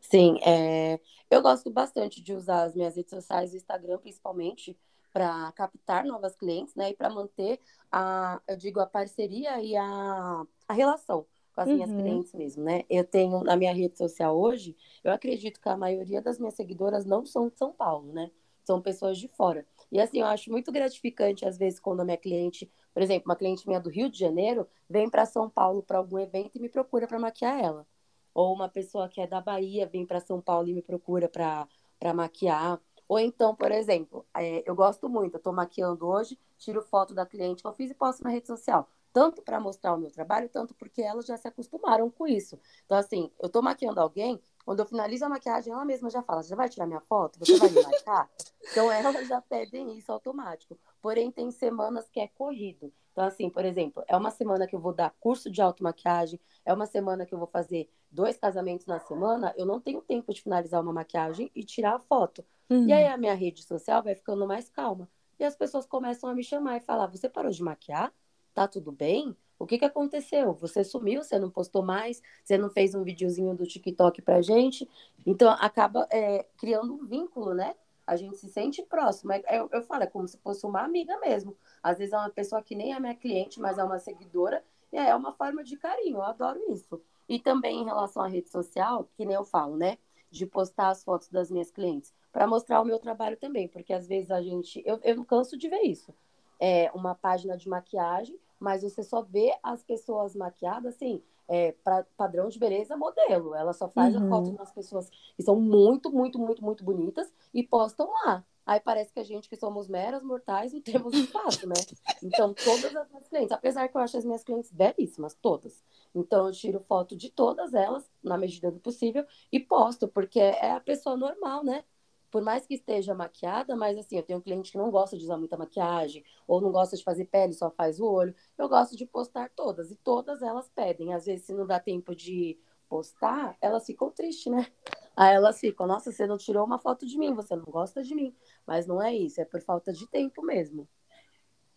Sim, 0.00 0.38
é... 0.46 1.00
eu 1.28 1.42
gosto 1.42 1.70
bastante 1.70 2.22
de 2.22 2.32
usar 2.32 2.62
as 2.64 2.74
minhas 2.74 2.96
redes 2.96 3.10
sociais, 3.10 3.52
o 3.52 3.56
Instagram 3.56 3.98
principalmente, 3.98 4.78
para 5.12 5.50
captar 5.52 6.04
novas 6.04 6.36
clientes, 6.36 6.74
né? 6.74 6.90
E 6.90 6.94
para 6.94 7.10
manter 7.10 7.60
a, 7.90 8.40
eu 8.46 8.56
digo, 8.56 8.80
a 8.80 8.86
parceria 8.86 9.60
e 9.60 9.74
a, 9.74 10.42
a 10.68 10.72
relação 10.72 11.26
com 11.54 11.60
as 11.62 11.68
uhum. 11.68 11.74
minhas 11.74 11.90
clientes 11.90 12.34
mesmo, 12.34 12.62
né? 12.62 12.84
Eu 12.88 13.02
tenho 13.02 13.42
na 13.42 13.56
minha 13.56 13.72
rede 13.72 13.96
social 13.96 14.38
hoje, 14.38 14.76
eu 15.02 15.10
acredito 15.12 15.60
que 15.60 15.68
a 15.68 15.76
maioria 15.76 16.20
das 16.20 16.38
minhas 16.38 16.54
seguidoras 16.54 17.04
não 17.04 17.24
são 17.24 17.48
de 17.48 17.56
São 17.56 17.72
Paulo, 17.72 18.12
né? 18.12 18.30
São 18.64 18.80
pessoas 18.80 19.18
de 19.18 19.26
fora. 19.28 19.66
E 19.90 20.00
assim, 20.00 20.20
eu 20.20 20.26
acho 20.26 20.50
muito 20.50 20.70
gratificante, 20.70 21.46
às 21.46 21.56
vezes, 21.56 21.80
quando 21.80 22.00
a 22.00 22.04
minha 22.04 22.16
cliente, 22.16 22.70
por 22.96 23.02
exemplo, 23.02 23.28
uma 23.28 23.36
cliente 23.36 23.68
minha 23.68 23.78
do 23.78 23.90
Rio 23.90 24.08
de 24.08 24.18
Janeiro, 24.18 24.66
vem 24.88 25.10
para 25.10 25.26
São 25.26 25.50
Paulo 25.50 25.82
para 25.82 25.98
algum 25.98 26.18
evento 26.18 26.56
e 26.56 26.58
me 26.58 26.66
procura 26.66 27.06
para 27.06 27.18
maquiar 27.18 27.62
ela. 27.62 27.86
Ou 28.32 28.54
uma 28.54 28.70
pessoa 28.70 29.06
que 29.06 29.20
é 29.20 29.26
da 29.26 29.38
Bahia 29.38 29.86
vem 29.86 30.06
para 30.06 30.18
São 30.18 30.40
Paulo 30.40 30.66
e 30.66 30.72
me 30.72 30.80
procura 30.80 31.28
para 31.28 31.68
maquiar. 32.14 32.80
Ou 33.06 33.18
então, 33.18 33.54
por 33.54 33.70
exemplo, 33.70 34.24
é, 34.34 34.62
eu 34.66 34.74
gosto 34.74 35.10
muito, 35.10 35.34
eu 35.34 35.36
estou 35.36 35.52
maquiando 35.52 36.06
hoje, 36.06 36.38
tiro 36.56 36.80
foto 36.80 37.12
da 37.12 37.26
cliente 37.26 37.60
que 37.60 37.68
eu 37.68 37.74
fiz 37.74 37.90
e 37.90 37.94
posto 37.94 38.24
na 38.24 38.30
rede 38.30 38.46
social. 38.46 38.88
Tanto 39.12 39.42
para 39.42 39.60
mostrar 39.60 39.92
o 39.92 39.98
meu 39.98 40.10
trabalho, 40.10 40.48
tanto 40.48 40.74
porque 40.74 41.02
elas 41.02 41.26
já 41.26 41.36
se 41.36 41.46
acostumaram 41.46 42.10
com 42.10 42.26
isso. 42.26 42.58
Então, 42.86 42.96
assim, 42.96 43.30
eu 43.38 43.48
estou 43.48 43.60
maquiando 43.60 44.00
alguém, 44.00 44.40
quando 44.66 44.80
eu 44.80 44.86
finalizo 44.86 45.24
a 45.24 45.28
maquiagem, 45.28 45.72
ela 45.72 45.84
mesma 45.84 46.10
já 46.10 46.20
fala: 46.20 46.42
já 46.42 46.56
vai 46.56 46.68
tirar 46.68 46.86
minha 46.86 47.00
foto? 47.00 47.38
Você 47.38 47.56
vai 47.56 47.70
me 47.70 47.80
marcar? 47.80 48.28
então, 48.68 48.90
elas 48.90 49.28
já 49.28 49.40
pedem 49.40 49.96
isso 49.96 50.10
automático. 50.10 50.76
Porém, 51.00 51.30
tem 51.30 51.52
semanas 51.52 52.10
que 52.10 52.18
é 52.18 52.26
corrido. 52.26 52.92
Então, 53.12 53.24
assim, 53.24 53.48
por 53.48 53.64
exemplo, 53.64 54.02
é 54.08 54.16
uma 54.16 54.30
semana 54.32 54.66
que 54.66 54.74
eu 54.74 54.80
vou 54.80 54.92
dar 54.92 55.14
curso 55.20 55.48
de 55.48 55.62
automaquiagem, 55.62 56.40
é 56.64 56.74
uma 56.74 56.84
semana 56.84 57.24
que 57.24 57.32
eu 57.32 57.38
vou 57.38 57.46
fazer 57.46 57.88
dois 58.10 58.36
casamentos 58.36 58.86
na 58.86 58.98
semana, 58.98 59.54
eu 59.56 59.64
não 59.64 59.80
tenho 59.80 60.02
tempo 60.02 60.34
de 60.34 60.42
finalizar 60.42 60.82
uma 60.82 60.92
maquiagem 60.92 61.48
e 61.54 61.62
tirar 61.62 61.94
a 61.94 61.98
foto. 62.00 62.44
Uhum. 62.68 62.88
E 62.88 62.92
aí 62.92 63.06
a 63.06 63.16
minha 63.16 63.34
rede 63.34 63.62
social 63.62 64.02
vai 64.02 64.16
ficando 64.16 64.46
mais 64.48 64.68
calma. 64.68 65.08
E 65.38 65.44
as 65.44 65.54
pessoas 65.54 65.86
começam 65.86 66.28
a 66.28 66.34
me 66.34 66.42
chamar 66.42 66.76
e 66.76 66.80
falar: 66.80 67.06
você 67.06 67.28
parou 67.28 67.52
de 67.52 67.62
maquiar? 67.62 68.12
Tá 68.52 68.66
tudo 68.66 68.90
bem? 68.90 69.36
O 69.58 69.66
que, 69.66 69.78
que 69.78 69.84
aconteceu? 69.84 70.52
Você 70.54 70.84
sumiu, 70.84 71.22
você 71.22 71.38
não 71.38 71.50
postou 71.50 71.82
mais, 71.82 72.22
você 72.44 72.58
não 72.58 72.68
fez 72.68 72.94
um 72.94 73.02
videozinho 73.02 73.54
do 73.54 73.66
TikTok 73.66 74.20
pra 74.20 74.42
gente. 74.42 74.88
Então, 75.24 75.50
acaba 75.50 76.06
é, 76.10 76.44
criando 76.58 76.92
um 76.94 77.06
vínculo, 77.06 77.54
né? 77.54 77.74
A 78.06 78.16
gente 78.16 78.36
se 78.36 78.48
sente 78.48 78.82
próximo. 78.82 79.32
É, 79.32 79.42
eu, 79.58 79.68
eu 79.72 79.82
falo, 79.82 80.02
é 80.04 80.06
como 80.06 80.28
se 80.28 80.38
fosse 80.38 80.64
uma 80.66 80.82
amiga 80.82 81.18
mesmo. 81.20 81.56
Às 81.82 81.98
vezes 81.98 82.12
é 82.12 82.18
uma 82.18 82.30
pessoa 82.30 82.62
que 82.62 82.74
nem 82.74 82.94
é 82.94 83.00
minha 83.00 83.14
cliente, 83.14 83.58
mas 83.58 83.78
é 83.78 83.84
uma 83.84 83.98
seguidora. 83.98 84.62
E 84.92 84.96
é 84.96 85.14
uma 85.14 85.32
forma 85.32 85.64
de 85.64 85.76
carinho. 85.76 86.16
Eu 86.18 86.22
adoro 86.22 86.60
isso. 86.72 87.00
E 87.28 87.38
também 87.40 87.80
em 87.80 87.84
relação 87.84 88.22
à 88.22 88.28
rede 88.28 88.50
social, 88.50 89.08
que 89.16 89.24
nem 89.24 89.34
eu 89.34 89.44
falo, 89.44 89.76
né? 89.76 89.98
De 90.30 90.46
postar 90.46 90.90
as 90.90 91.02
fotos 91.02 91.28
das 91.28 91.50
minhas 91.50 91.70
clientes. 91.70 92.14
para 92.30 92.46
mostrar 92.46 92.80
o 92.82 92.84
meu 92.84 92.98
trabalho 92.98 93.36
também. 93.38 93.68
Porque 93.68 93.92
às 93.92 94.06
vezes 94.06 94.30
a 94.30 94.42
gente. 94.42 94.82
Eu, 94.84 95.00
eu 95.02 95.16
não 95.16 95.24
canso 95.24 95.56
de 95.56 95.68
ver 95.68 95.82
isso. 95.82 96.14
É 96.60 96.90
uma 96.94 97.14
página 97.14 97.56
de 97.56 97.68
maquiagem 97.68 98.38
mas 98.58 98.82
você 98.82 99.02
só 99.02 99.22
vê 99.22 99.56
as 99.62 99.82
pessoas 99.82 100.34
maquiadas 100.34 100.94
assim, 100.94 101.22
é, 101.48 101.72
para 101.72 102.06
padrão 102.16 102.48
de 102.48 102.58
beleza 102.58 102.96
modelo. 102.96 103.54
Ela 103.54 103.72
só 103.72 103.88
faz 103.88 104.14
uhum. 104.14 104.26
a 104.26 104.28
foto 104.28 104.52
das 104.52 104.72
pessoas 104.72 105.08
que 105.36 105.42
são 105.42 105.60
muito, 105.60 106.10
muito, 106.10 106.38
muito, 106.38 106.64
muito 106.64 106.84
bonitas 106.84 107.32
e 107.52 107.62
postam 107.62 108.10
lá. 108.10 108.44
Aí 108.66 108.80
parece 108.80 109.12
que 109.12 109.20
a 109.20 109.24
gente 109.24 109.48
que 109.48 109.54
somos 109.54 109.86
meras 109.86 110.24
mortais 110.24 110.72
não 110.72 110.80
temos 110.80 111.14
espaço, 111.14 111.68
né? 111.68 111.74
Então, 112.20 112.52
todas 112.52 112.96
as 112.96 113.08
minhas 113.08 113.28
clientes, 113.28 113.52
apesar 113.52 113.86
que 113.86 113.96
eu 113.96 114.00
acho 114.00 114.16
as 114.16 114.24
minhas 114.24 114.42
clientes 114.42 114.72
belíssimas, 114.72 115.34
todas. 115.34 115.84
Então, 116.12 116.46
eu 116.46 116.52
tiro 116.52 116.80
foto 116.80 117.14
de 117.14 117.30
todas 117.30 117.74
elas, 117.74 118.10
na 118.24 118.36
medida 118.36 118.72
do 118.72 118.80
possível, 118.80 119.24
e 119.52 119.60
posto, 119.60 120.08
porque 120.08 120.40
é 120.40 120.72
a 120.72 120.80
pessoa 120.80 121.16
normal, 121.16 121.62
né? 121.62 121.84
Por 122.30 122.42
mais 122.42 122.66
que 122.66 122.74
esteja 122.74 123.14
maquiada, 123.14 123.76
mas 123.76 123.98
assim, 123.98 124.16
eu 124.16 124.22
tenho 124.22 124.38
um 124.38 124.42
cliente 124.42 124.72
que 124.72 124.78
não 124.78 124.90
gosta 124.90 125.16
de 125.16 125.24
usar 125.24 125.36
muita 125.36 125.56
maquiagem, 125.56 126.24
ou 126.46 126.60
não 126.60 126.70
gosta 126.72 126.96
de 126.96 127.02
fazer 127.04 127.26
pele, 127.26 127.52
só 127.52 127.70
faz 127.70 128.00
o 128.00 128.06
olho. 128.06 128.34
Eu 128.58 128.68
gosto 128.68 128.96
de 128.96 129.06
postar 129.06 129.50
todas, 129.54 129.90
e 129.90 129.96
todas 129.96 130.42
elas 130.42 130.68
pedem. 130.74 131.14
Às 131.14 131.26
vezes, 131.26 131.46
se 131.46 131.54
não 131.54 131.66
dá 131.66 131.78
tempo 131.80 132.14
de 132.14 132.58
postar, 132.88 133.56
elas 133.60 133.86
ficam 133.86 134.10
tristes, 134.10 134.52
né? 134.52 134.66
Aí 135.16 135.34
elas 135.34 135.58
ficam, 135.58 135.86
nossa, 135.86 136.12
você 136.12 136.26
não 136.26 136.36
tirou 136.36 136.64
uma 136.64 136.78
foto 136.78 137.06
de 137.06 137.18
mim, 137.18 137.34
você 137.34 137.56
não 137.56 137.64
gosta 137.64 138.02
de 138.02 138.14
mim. 138.14 138.34
Mas 138.66 138.86
não 138.86 139.02
é 139.02 139.14
isso, 139.14 139.40
é 139.40 139.44
por 139.44 139.62
falta 139.62 139.92
de 139.92 140.06
tempo 140.06 140.42
mesmo. 140.42 140.88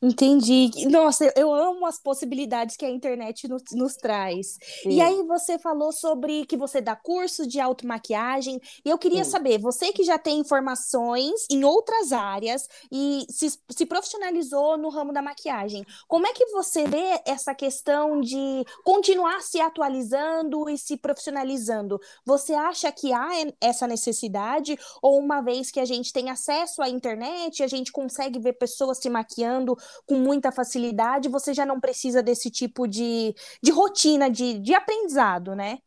Entendi. 0.02 0.72
Nossa, 0.90 1.32
eu 1.36 1.54
amo 1.54 1.86
as 1.86 2.00
possibilidades 2.00 2.78
que 2.78 2.86
a 2.86 2.90
internet 2.90 3.50
nos, 3.50 3.64
nos 3.74 3.96
traz. 3.96 4.58
Sim. 4.82 4.92
E 4.92 5.02
aí 5.02 5.24
você 5.24 5.60
falou 5.60 5.92
sobre 5.92 6.46
que 6.46 6.56
você 6.56 6.80
dá 6.80 6.96
curso 6.96 7.46
de 7.46 7.60
automaquiagem, 7.60 8.62
e 8.86 8.90
eu 8.90 8.98
queria 8.98 9.26
Sim. 9.26 9.32
saber, 9.32 9.60
você 9.60 9.92
que 9.92 10.04
já 10.04 10.18
tem 10.18 10.40
informações 10.40 11.46
em 11.52 11.66
outras 11.66 12.14
áreas 12.14 12.68
e 12.90 13.26
se, 13.30 13.50
se 13.70 13.86
profissionalizou 13.86 14.78
no 14.78 14.90
ramo 14.90 15.12
da 15.12 15.22
maquiagem, 15.22 15.86
como 16.08 16.26
é 16.26 16.34
que 16.34 16.46
você 16.48 16.88
vê 16.88 17.22
essa 17.26 17.54
questão 17.54 18.22
de 18.22 18.64
continuar 18.86 19.42
se 19.42 19.60
atualizando 19.60 20.70
e 20.70 20.78
se 20.78 20.96
profissionalizando? 20.96 22.00
Você 22.26 22.54
acha 22.54 22.90
que 22.92 23.12
há 23.12 23.30
essa 23.60 23.86
necessidade, 23.86 24.80
ou 25.02 25.20
uma 25.20 25.42
vez 25.42 25.72
que 25.72 25.80
a 25.80 25.86
gente 25.86 26.14
tem 26.14 26.30
acesso 26.30 26.82
à 26.82 26.88
internet, 26.88 27.62
a 27.62 27.68
gente 27.68 27.92
consegue 27.92 28.40
ver 28.40 28.54
pessoas 28.54 29.00
se 29.00 29.10
maquiando 29.10 29.78
com 30.06 30.16
muita 30.16 30.52
facilidade, 30.52 31.30
você 31.30 31.54
já 31.54 31.66
não 31.66 31.80
precisa 31.80 32.22
desse 32.24 32.50
tipo 32.50 32.88
de, 32.88 33.34
de 33.62 33.72
rotina, 33.72 34.30
de, 34.30 34.60
de 34.60 34.74
aprendizado, 34.74 35.56
né? 35.56 35.80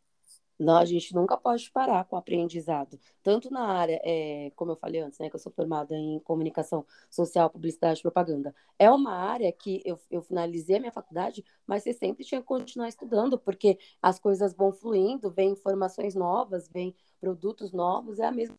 Não, 0.62 0.76
a 0.76 0.84
gente 0.84 1.12
nunca 1.14 1.36
pode 1.36 1.70
parar 1.72 2.04
com 2.04 2.14
o 2.14 2.18
aprendizado. 2.18 2.98
Tanto 3.22 3.50
na 3.50 3.66
área, 3.66 4.00
é, 4.04 4.52
como 4.54 4.70
eu 4.72 4.76
falei 4.76 5.00
antes, 5.00 5.18
né, 5.18 5.28
que 5.28 5.34
eu 5.34 5.40
sou 5.40 5.50
formada 5.52 5.94
em 5.96 6.20
comunicação 6.20 6.86
social, 7.10 7.50
publicidade 7.50 7.98
e 7.98 8.02
propaganda. 8.02 8.54
É 8.78 8.88
uma 8.90 9.12
área 9.12 9.50
que 9.52 9.82
eu, 9.84 9.98
eu 10.10 10.22
finalizei 10.22 10.76
a 10.76 10.80
minha 10.80 10.92
faculdade, 10.92 11.44
mas 11.66 11.82
você 11.82 11.92
sempre 11.92 12.24
tinha 12.24 12.40
que 12.40 12.46
continuar 12.46 12.88
estudando, 12.88 13.38
porque 13.38 13.76
as 14.00 14.20
coisas 14.20 14.54
vão 14.54 14.72
fluindo, 14.72 15.30
vem 15.32 15.50
informações 15.50 16.14
novas, 16.14 16.68
vem 16.68 16.94
produtos 17.20 17.72
novos, 17.72 18.20
é 18.20 18.26
a 18.26 18.30
mesma. 18.32 18.56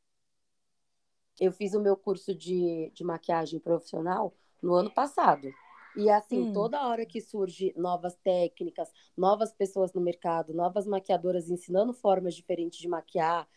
Eu 1.39 1.51
fiz 1.51 1.73
o 1.73 1.79
meu 1.79 1.95
curso 1.95 2.35
de, 2.35 2.91
de 2.93 3.03
maquiagem 3.03 3.59
profissional 3.59 4.33
no 4.63 4.73
ano 4.73 4.89
passado. 4.89 5.49
E 5.95 6.09
assim, 6.09 6.49
hum. 6.49 6.53
toda 6.53 6.87
hora 6.87 7.05
que 7.05 7.21
surge 7.21 7.71
novas 7.77 8.15
técnicas, 8.15 8.91
novas 9.15 9.53
pessoas 9.53 9.93
no 9.93 10.01
mercado, 10.01 10.53
novas 10.53 10.87
maquiadoras 10.87 11.51
ensinando 11.51 11.93
formas 11.93 12.33
diferentes 12.33 12.79
de 12.79 12.87
maquiar, 12.87 13.47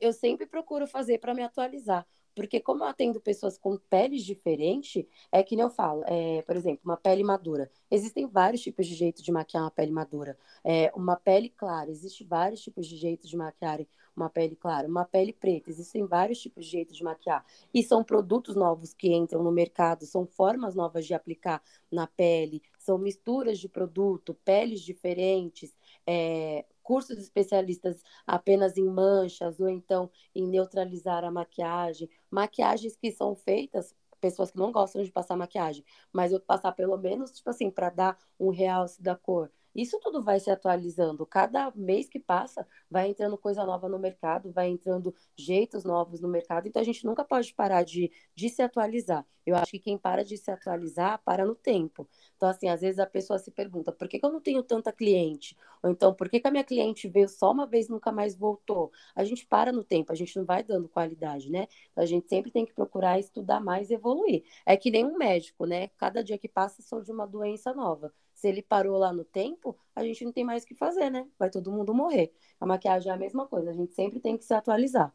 eu 0.00 0.12
sempre 0.12 0.44
procuro 0.44 0.88
fazer 0.88 1.18
para 1.18 1.34
me 1.34 1.42
atualizar. 1.42 2.04
Porque 2.34 2.60
como 2.60 2.84
eu 2.84 2.88
atendo 2.88 3.20
pessoas 3.20 3.58
com 3.58 3.76
peles 3.76 4.24
diferentes, 4.24 5.04
é 5.32 5.42
que 5.42 5.56
nem 5.56 5.64
eu 5.64 5.70
falo, 5.70 6.04
é, 6.06 6.40
por 6.42 6.54
exemplo, 6.54 6.80
uma 6.84 6.96
pele 6.96 7.24
madura. 7.24 7.68
Existem 7.90 8.26
vários 8.28 8.62
tipos 8.62 8.86
de 8.86 8.94
jeito 8.94 9.20
de 9.22 9.32
maquiar 9.32 9.64
uma 9.64 9.72
pele 9.72 9.90
madura. 9.90 10.38
É, 10.62 10.92
uma 10.94 11.16
pele 11.16 11.48
clara, 11.48 11.90
existem 11.90 12.24
vários 12.24 12.60
tipos 12.60 12.86
de 12.86 12.96
jeitos 12.96 13.28
de 13.28 13.36
maquiar 13.36 13.84
uma 14.18 14.28
pele 14.28 14.56
clara, 14.56 14.88
uma 14.88 15.04
pele 15.04 15.32
preta. 15.32 15.70
Existem 15.70 16.04
vários 16.06 16.40
tipos 16.40 16.64
de 16.64 16.72
jeitos 16.72 16.96
de 16.96 17.04
maquiar. 17.04 17.44
E 17.72 17.82
são 17.82 18.04
produtos 18.04 18.56
novos 18.56 18.92
que 18.92 19.12
entram 19.12 19.42
no 19.42 19.52
mercado, 19.52 20.04
são 20.04 20.26
formas 20.26 20.74
novas 20.74 21.06
de 21.06 21.14
aplicar 21.14 21.62
na 21.90 22.06
pele, 22.06 22.62
são 22.78 22.98
misturas 22.98 23.58
de 23.58 23.68
produto, 23.68 24.34
peles 24.44 24.80
diferentes, 24.80 25.74
é, 26.06 26.64
cursos 26.82 27.18
especialistas 27.18 28.02
apenas 28.26 28.76
em 28.76 28.84
manchas 28.84 29.60
ou 29.60 29.68
então 29.68 30.10
em 30.34 30.46
neutralizar 30.46 31.24
a 31.24 31.30
maquiagem, 31.30 32.08
maquiagens 32.30 32.96
que 32.96 33.12
são 33.12 33.34
feitas 33.34 33.94
pessoas 34.20 34.50
que 34.50 34.58
não 34.58 34.72
gostam 34.72 35.02
de 35.02 35.12
passar 35.12 35.36
maquiagem, 35.36 35.84
mas 36.12 36.32
eu 36.32 36.40
passar 36.40 36.72
pelo 36.72 36.96
menos 36.96 37.30
tipo 37.30 37.48
assim 37.50 37.70
para 37.70 37.90
dar 37.90 38.18
um 38.38 38.50
realce 38.50 39.00
da 39.02 39.14
cor. 39.14 39.50
Isso 39.74 39.98
tudo 40.00 40.22
vai 40.22 40.40
se 40.40 40.50
atualizando. 40.50 41.24
Cada 41.26 41.70
mês 41.74 42.08
que 42.08 42.18
passa, 42.18 42.66
vai 42.90 43.08
entrando 43.08 43.38
coisa 43.38 43.64
nova 43.64 43.88
no 43.88 43.98
mercado, 43.98 44.52
vai 44.52 44.68
entrando 44.68 45.14
jeitos 45.36 45.84
novos 45.84 46.20
no 46.20 46.28
mercado. 46.28 46.66
Então, 46.68 46.80
a 46.82 46.84
gente 46.84 47.04
nunca 47.04 47.24
pode 47.24 47.52
parar 47.54 47.82
de, 47.84 48.10
de 48.34 48.48
se 48.48 48.62
atualizar. 48.62 49.24
Eu 49.46 49.56
acho 49.56 49.70
que 49.72 49.78
quem 49.78 49.96
para 49.96 50.24
de 50.24 50.36
se 50.36 50.50
atualizar, 50.50 51.22
para 51.24 51.44
no 51.44 51.54
tempo. 51.54 52.06
Então, 52.36 52.48
assim, 52.48 52.68
às 52.68 52.80
vezes 52.82 52.98
a 52.98 53.06
pessoa 53.06 53.38
se 53.38 53.50
pergunta, 53.50 53.92
por 53.92 54.08
que, 54.08 54.18
que 54.18 54.26
eu 54.26 54.32
não 54.32 54.40
tenho 54.40 54.62
tanta 54.62 54.92
cliente? 54.92 55.56
Ou 55.82 55.90
então, 55.90 56.14
por 56.14 56.28
que, 56.28 56.40
que 56.40 56.46
a 56.48 56.50
minha 56.50 56.64
cliente 56.64 57.08
veio 57.08 57.28
só 57.28 57.50
uma 57.52 57.66
vez 57.66 57.86
e 57.86 57.90
nunca 57.90 58.12
mais 58.12 58.36
voltou? 58.36 58.90
A 59.14 59.24
gente 59.24 59.46
para 59.46 59.72
no 59.72 59.84
tempo, 59.84 60.12
a 60.12 60.14
gente 60.14 60.36
não 60.36 60.44
vai 60.44 60.62
dando 60.62 60.88
qualidade, 60.88 61.50
né? 61.50 61.66
Então, 61.90 62.02
a 62.04 62.06
gente 62.06 62.28
sempre 62.28 62.50
tem 62.50 62.64
que 62.66 62.74
procurar 62.74 63.18
estudar 63.18 63.60
mais 63.60 63.90
evoluir. 63.90 64.44
É 64.66 64.76
que 64.76 64.90
nem 64.90 65.04
um 65.04 65.16
médico, 65.16 65.64
né? 65.66 65.88
Cada 65.96 66.22
dia 66.22 66.38
que 66.38 66.48
passa 66.48 66.82
surge 66.82 67.10
uma 67.12 67.26
doença 67.26 67.72
nova. 67.72 68.12
Se 68.38 68.46
ele 68.46 68.62
parou 68.62 68.96
lá 68.96 69.12
no 69.12 69.24
tempo, 69.24 69.76
a 69.96 70.04
gente 70.04 70.24
não 70.24 70.30
tem 70.30 70.44
mais 70.44 70.62
o 70.62 70.66
que 70.66 70.74
fazer, 70.76 71.10
né? 71.10 71.26
Vai 71.36 71.50
todo 71.50 71.72
mundo 71.72 71.92
morrer. 71.92 72.32
A 72.60 72.64
maquiagem 72.64 73.10
é 73.10 73.14
a 73.14 73.18
mesma 73.18 73.48
coisa, 73.48 73.70
a 73.70 73.72
gente 73.72 73.92
sempre 73.94 74.20
tem 74.20 74.38
que 74.38 74.44
se 74.44 74.54
atualizar. 74.54 75.12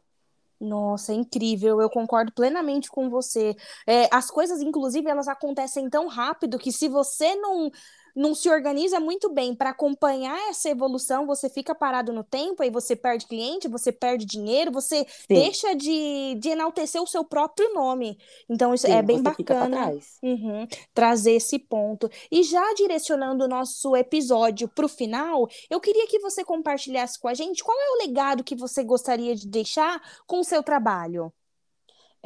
Nossa, 0.60 1.10
é 1.12 1.14
incrível, 1.14 1.80
eu 1.80 1.88
concordo 1.88 2.32
plenamente 2.32 2.90
com 2.90 3.08
você. 3.08 3.56
É, 3.86 4.14
as 4.14 4.30
coisas, 4.30 4.60
inclusive, 4.60 5.08
elas 5.08 5.26
acontecem 5.26 5.88
tão 5.88 6.06
rápido 6.06 6.58
que 6.58 6.70
se 6.70 6.86
você 6.86 7.34
não 7.36 7.70
não 8.14 8.34
se 8.34 8.48
organiza 8.48 9.00
muito 9.00 9.28
bem 9.30 9.54
para 9.54 9.70
acompanhar 9.70 10.38
essa 10.48 10.68
evolução, 10.70 11.26
você 11.26 11.48
fica 11.48 11.74
parado 11.74 12.12
no 12.12 12.22
tempo, 12.22 12.62
aí 12.62 12.70
você 12.70 12.94
perde 12.94 13.26
cliente, 13.26 13.68
você 13.68 13.90
perde 13.90 14.24
dinheiro, 14.24 14.70
você 14.70 15.06
Sim. 15.08 15.26
deixa 15.28 15.74
de, 15.74 16.36
de 16.38 16.50
enaltecer 16.50 17.02
o 17.02 17.06
seu 17.06 17.24
próprio 17.24 17.72
nome. 17.74 18.18
Então, 18.48 18.72
isso 18.74 18.86
Sim, 18.86 18.92
é 18.92 19.02
bem 19.02 19.22
bacana 19.22 19.92
uhum, 20.22 20.66
trazer 20.92 21.32
esse 21.32 21.58
ponto. 21.58 22.08
E 22.30 22.42
já 22.42 22.74
direcionando 22.74 23.44
o 23.44 23.48
nosso 23.48 23.96
episódio 23.96 24.68
para 24.68 24.86
o 24.86 24.88
final, 24.88 25.48
eu 25.68 25.80
queria 25.80 26.06
que 26.06 26.18
você 26.18 26.44
compartilhasse 26.44 27.18
com 27.18 27.28
a 27.28 27.34
gente 27.34 27.64
qual 27.64 27.76
é 27.78 27.90
o 27.90 28.06
legado 28.06 28.44
que 28.44 28.54
você 28.54 28.82
gostaria 28.84 29.34
de 29.34 29.46
deixar 29.48 30.00
com 30.26 30.40
o 30.40 30.44
seu 30.44 30.62
trabalho. 30.62 31.32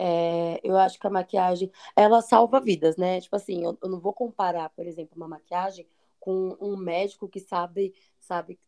É, 0.00 0.60
eu 0.62 0.76
acho 0.76 0.96
que 0.96 1.06
a 1.08 1.10
maquiagem, 1.10 1.72
ela 1.96 2.22
salva 2.22 2.60
vidas, 2.60 2.96
né? 2.96 3.20
Tipo 3.20 3.34
assim, 3.34 3.64
eu, 3.64 3.76
eu, 3.82 3.88
não 3.88 3.98
vou 3.98 4.12
comparar, 4.12 4.70
por 4.70 4.86
exemplo, 4.86 5.16
uma 5.16 5.26
maquiagem 5.26 5.88
com 6.20 6.56
um 6.60 6.76
médico 6.76 7.28
que 7.28 7.40
sabe, 7.40 7.92
sabe, 8.20 8.60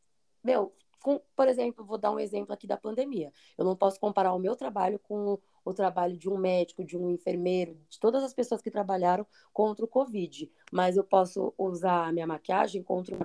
meu, 0.43 0.75
com, 1.01 1.21
por 1.37 1.47
exemplo, 1.47 1.85
vou 1.85 1.99
dar 1.99 2.11
um 2.11 2.19
exemplo 2.19 2.53
aqui 2.53 2.67
da 2.67 2.77
pandemia. 2.77 3.33
Eu 3.57 3.65
não 3.65 3.77
posso 3.77 4.01
comparar 4.01 4.35
o 4.35 4.41
meu 4.41 4.57
trabalho 4.57 4.99
com 4.99 5.39
o 5.65 5.73
trabalho 5.73 6.17
de 6.17 6.29
um 6.29 6.37
médico, 6.37 6.85
de 6.85 6.97
um 6.97 7.11
enfermeiro, 7.11 7.79
de 7.89 8.01
todas 8.01 8.25
as 8.25 8.35
pessoas 8.35 8.61
que 8.61 8.71
trabalharam 8.71 9.25
contra 9.53 9.85
o 9.85 9.89
Covid, 9.89 10.51
mas 10.73 10.97
eu 10.97 11.05
posso 11.05 11.55
usar 11.57 12.09
a 12.09 12.13
minha 12.13 12.27
maquiagem 12.27 12.83
contra 12.83 13.15
uma 13.15 13.25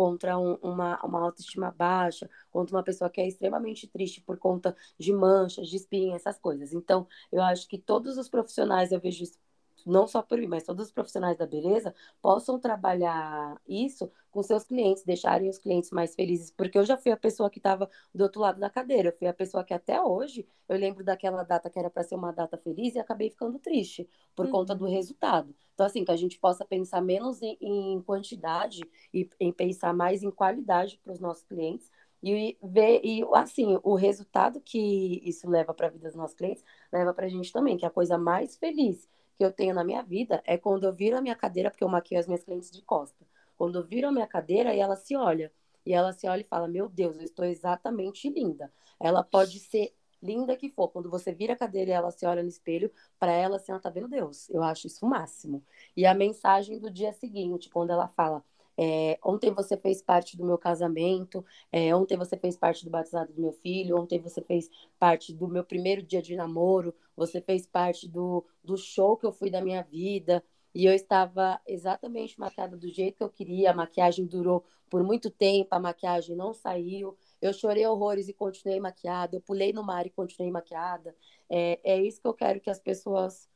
contra 0.00 0.38
um, 0.38 0.54
uma, 0.62 0.98
uma 1.04 1.20
autoestima 1.20 1.70
baixa, 1.70 2.26
contra 2.50 2.74
uma 2.74 2.82
pessoa 2.82 3.10
que 3.10 3.20
é 3.20 3.28
extremamente 3.28 3.86
triste 3.86 4.18
por 4.22 4.38
conta 4.38 4.74
de 4.98 5.12
manchas, 5.12 5.68
de 5.68 5.76
espinhas, 5.76 6.22
essas 6.22 6.38
coisas. 6.38 6.72
Então, 6.72 7.06
eu 7.30 7.42
acho 7.42 7.68
que 7.68 7.76
todos 7.76 8.16
os 8.16 8.26
profissionais, 8.26 8.92
eu 8.92 8.98
vejo 8.98 9.24
isso 9.24 9.38
não 9.84 10.06
só 10.06 10.22
por 10.22 10.38
mim, 10.38 10.46
mas 10.46 10.62
todos 10.62 10.86
os 10.86 10.90
profissionais 10.90 11.36
da 11.36 11.46
beleza 11.46 11.94
possam 12.22 12.58
trabalhar 12.58 13.60
isso 13.68 14.10
com 14.30 14.42
seus 14.42 14.64
clientes, 14.64 15.04
deixarem 15.04 15.48
os 15.48 15.58
clientes 15.58 15.90
mais 15.90 16.14
felizes, 16.14 16.50
porque 16.50 16.78
eu 16.78 16.84
já 16.84 16.96
fui 16.96 17.10
a 17.10 17.16
pessoa 17.16 17.50
que 17.50 17.58
estava 17.58 17.90
do 18.14 18.22
outro 18.22 18.40
lado 18.40 18.60
da 18.60 18.70
cadeira, 18.70 19.08
eu 19.08 19.16
fui 19.16 19.26
a 19.26 19.34
pessoa 19.34 19.64
que 19.64 19.74
até 19.74 20.00
hoje 20.00 20.46
eu 20.68 20.76
lembro 20.78 21.04
daquela 21.04 21.42
data 21.42 21.68
que 21.68 21.78
era 21.78 21.90
para 21.90 22.02
ser 22.02 22.14
uma 22.14 22.32
data 22.32 22.56
feliz 22.56 22.94
e 22.94 22.98
acabei 22.98 23.30
ficando 23.30 23.58
triste 23.58 24.08
por 24.34 24.46
uhum. 24.46 24.52
conta 24.52 24.74
do 24.74 24.86
resultado. 24.86 25.54
Então, 25.74 25.86
assim, 25.86 26.04
que 26.04 26.12
a 26.12 26.16
gente 26.16 26.38
possa 26.38 26.64
pensar 26.64 27.00
menos 27.00 27.42
em, 27.42 27.56
em 27.60 28.00
quantidade 28.02 28.80
e 29.12 29.28
em 29.40 29.52
pensar 29.52 29.92
mais 29.92 30.22
em 30.22 30.30
qualidade 30.30 30.98
para 31.02 31.12
os 31.12 31.20
nossos 31.20 31.44
clientes, 31.44 31.90
e 32.22 32.58
ver 32.62 33.00
e 33.02 33.24
assim 33.32 33.78
o 33.82 33.94
resultado 33.94 34.60
que 34.60 35.22
isso 35.24 35.48
leva 35.48 35.72
para 35.72 35.86
a 35.86 35.90
vida 35.90 36.06
dos 36.06 36.14
nossos 36.14 36.36
clientes 36.36 36.62
leva 36.92 37.14
para 37.14 37.24
a 37.24 37.28
gente 37.30 37.50
também 37.50 37.78
que 37.78 37.86
a 37.86 37.90
coisa 37.90 38.18
mais 38.18 38.58
feliz 38.58 39.08
que 39.40 39.44
eu 39.46 39.50
tenho 39.50 39.74
na 39.74 39.82
minha 39.82 40.02
vida 40.02 40.42
é 40.44 40.58
quando 40.58 40.84
eu 40.84 40.92
viro 40.92 41.16
a 41.16 41.22
minha 41.22 41.34
cadeira, 41.34 41.70
porque 41.70 41.82
eu 41.82 41.88
maquio 41.88 42.18
as 42.18 42.26
minhas 42.26 42.44
clientes 42.44 42.70
de 42.70 42.82
costa. 42.82 43.24
Quando 43.60 43.84
viro 43.84 44.08
a 44.08 44.10
minha 44.10 44.26
cadeira 44.26 44.74
e 44.74 44.80
ela 44.80 44.96
se 44.96 45.14
olha. 45.14 45.52
E 45.84 45.92
ela 45.92 46.14
se 46.14 46.26
olha 46.26 46.40
e 46.40 46.44
fala: 46.44 46.66
Meu 46.66 46.88
Deus, 46.88 47.18
eu 47.18 47.24
estou 47.24 47.44
exatamente 47.44 48.30
linda. 48.30 48.72
Ela 48.98 49.22
pode 49.22 49.60
ser 49.60 49.94
linda 50.22 50.56
que 50.56 50.70
for. 50.70 50.88
Quando 50.88 51.10
você 51.10 51.30
vira 51.30 51.52
a 51.52 51.56
cadeira 51.56 51.90
e 51.90 51.92
ela 51.92 52.10
se 52.10 52.24
olha 52.24 52.42
no 52.42 52.48
espelho, 52.48 52.90
para 53.18 53.32
ela, 53.32 53.56
assim, 53.56 53.70
ela 53.70 53.78
tá 53.78 53.90
vendo 53.90 54.08
Deus. 54.08 54.48
Eu 54.48 54.62
acho 54.62 54.86
isso 54.86 55.04
o 55.04 55.10
máximo. 55.10 55.62
E 55.94 56.06
a 56.06 56.14
mensagem 56.14 56.78
do 56.78 56.90
dia 56.90 57.12
seguinte, 57.12 57.68
quando 57.68 57.90
ela 57.90 58.08
fala: 58.08 58.42
é, 58.78 59.18
ontem 59.22 59.52
você 59.52 59.76
fez 59.76 60.00
parte 60.00 60.38
do 60.38 60.44
meu 60.46 60.56
casamento, 60.56 61.44
é, 61.70 61.94
ontem 61.94 62.16
você 62.16 62.38
fez 62.38 62.56
parte 62.56 62.82
do 62.86 62.90
batizado 62.90 63.30
do 63.30 63.42
meu 63.42 63.52
filho, 63.52 63.98
ontem 63.98 64.18
você 64.18 64.40
fez 64.40 64.70
parte 64.98 65.34
do 65.34 65.46
meu 65.46 65.64
primeiro 65.64 66.02
dia 66.02 66.22
de 66.22 66.34
namoro, 66.34 66.94
você 67.14 67.42
fez 67.42 67.66
parte 67.66 68.08
do, 68.08 68.42
do 68.64 68.78
show 68.78 69.18
que 69.18 69.26
eu 69.26 69.32
fui 69.32 69.50
da 69.50 69.60
minha 69.60 69.82
vida. 69.82 70.42
E 70.74 70.84
eu 70.86 70.92
estava 70.92 71.60
exatamente 71.66 72.38
maquiada 72.38 72.76
do 72.76 72.88
jeito 72.88 73.16
que 73.16 73.22
eu 73.22 73.30
queria. 73.30 73.70
A 73.70 73.74
maquiagem 73.74 74.26
durou 74.26 74.64
por 74.88 75.02
muito 75.02 75.30
tempo, 75.30 75.74
a 75.74 75.80
maquiagem 75.80 76.36
não 76.36 76.52
saiu. 76.52 77.16
Eu 77.40 77.52
chorei 77.52 77.86
horrores 77.86 78.28
e 78.28 78.32
continuei 78.32 78.80
maquiada. 78.80 79.36
Eu 79.36 79.40
pulei 79.40 79.72
no 79.72 79.82
mar 79.82 80.06
e 80.06 80.10
continuei 80.10 80.50
maquiada. 80.50 81.14
É, 81.48 81.80
é 81.82 82.02
isso 82.02 82.20
que 82.20 82.26
eu 82.26 82.34
quero 82.34 82.60
que 82.60 82.70
as 82.70 82.78
pessoas 82.78 83.48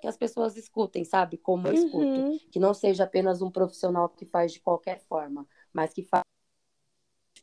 que 0.00 0.08
as 0.08 0.16
pessoas 0.16 0.56
escutem, 0.56 1.04
sabe? 1.04 1.36
Como 1.36 1.68
eu 1.68 1.74
escuto. 1.74 2.04
Uhum. 2.04 2.38
Que 2.50 2.58
não 2.58 2.74
seja 2.74 3.04
apenas 3.04 3.40
um 3.40 3.52
profissional 3.52 4.08
que 4.08 4.24
faz 4.24 4.52
de 4.52 4.60
qualquer 4.60 4.98
forma, 4.98 5.46
mas 5.72 5.92
que 5.92 6.02
faz 6.02 6.24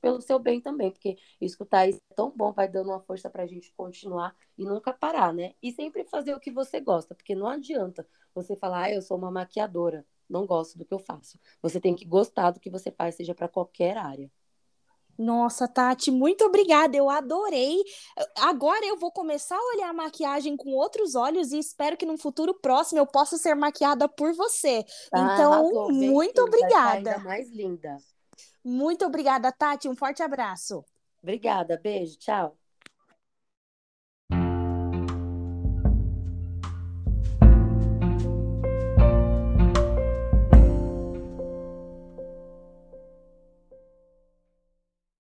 pelo 0.02 0.22
seu 0.22 0.40
bem 0.40 0.62
também, 0.62 0.92
porque 0.92 1.18
escutar 1.40 1.88
isso 1.88 2.00
é 2.12 2.14
tão 2.14 2.32
bom, 2.32 2.52
vai 2.52 2.68
dando 2.68 2.90
uma 2.90 3.00
força 3.00 3.30
para 3.30 3.44
a 3.44 3.48
gente 3.48 3.72
continuar 3.74 4.36
e 4.58 4.66
nunca 4.66 4.94
parar, 4.94 5.34
né? 5.34 5.54
E 5.62 5.72
sempre 5.72 6.04
fazer 6.04 6.34
o 6.34 6.40
que 6.40 6.52
você 6.52 6.80
gosta, 6.80 7.16
porque 7.16 7.36
não 7.36 7.48
adianta 7.48 8.08
você 8.34 8.56
falar, 8.56 8.84
ah, 8.84 8.94
eu 8.94 9.02
sou 9.02 9.18
uma 9.18 9.32
maquiadora, 9.32 10.06
não 10.30 10.46
gosto 10.46 10.78
do 10.78 10.86
que 10.86 10.94
eu 10.94 11.00
faço. 11.00 11.40
Você 11.62 11.80
tem 11.80 11.96
que 11.96 12.06
gostar 12.06 12.52
do 12.52 12.60
que 12.60 12.70
você 12.70 12.92
faz, 12.92 13.16
seja 13.16 13.34
para 13.34 13.48
qualquer 13.48 13.98
área. 13.98 14.32
Nossa, 15.20 15.68
Tati, 15.68 16.12
muito 16.12 16.46
obrigada. 16.46 16.96
Eu 16.96 17.10
adorei. 17.10 17.84
Agora 18.38 18.86
eu 18.86 18.98
vou 18.98 19.12
começar 19.12 19.58
a 19.58 19.76
olhar 19.76 19.90
a 19.90 19.94
maquiagem 19.94 20.56
com 20.56 20.70
outros 20.72 21.14
olhos 21.14 21.52
e 21.52 21.60
espero 21.60 21.98
que 21.98 22.06
no 22.06 22.18
futuro 22.18 22.54
próximo 22.54 23.02
eu 23.02 23.06
possa 23.06 23.38
ser 23.38 23.54
maquiada 23.54 24.08
por 24.08 24.34
você. 24.34 24.86
Ah, 25.12 25.34
então, 25.34 25.52
arrasou, 25.52 25.92
muito 25.92 26.42
obrigada. 26.42 26.92
Ainda 26.92 27.18
mais 27.20 27.52
linda. 27.52 27.98
Muito 28.64 29.06
obrigada, 29.06 29.52
Tati. 29.52 29.90
Um 29.90 29.96
forte 29.96 30.24
abraço. 30.24 30.86
Obrigada, 31.22 31.78
beijo, 31.78 32.18
tchau. 32.18 32.58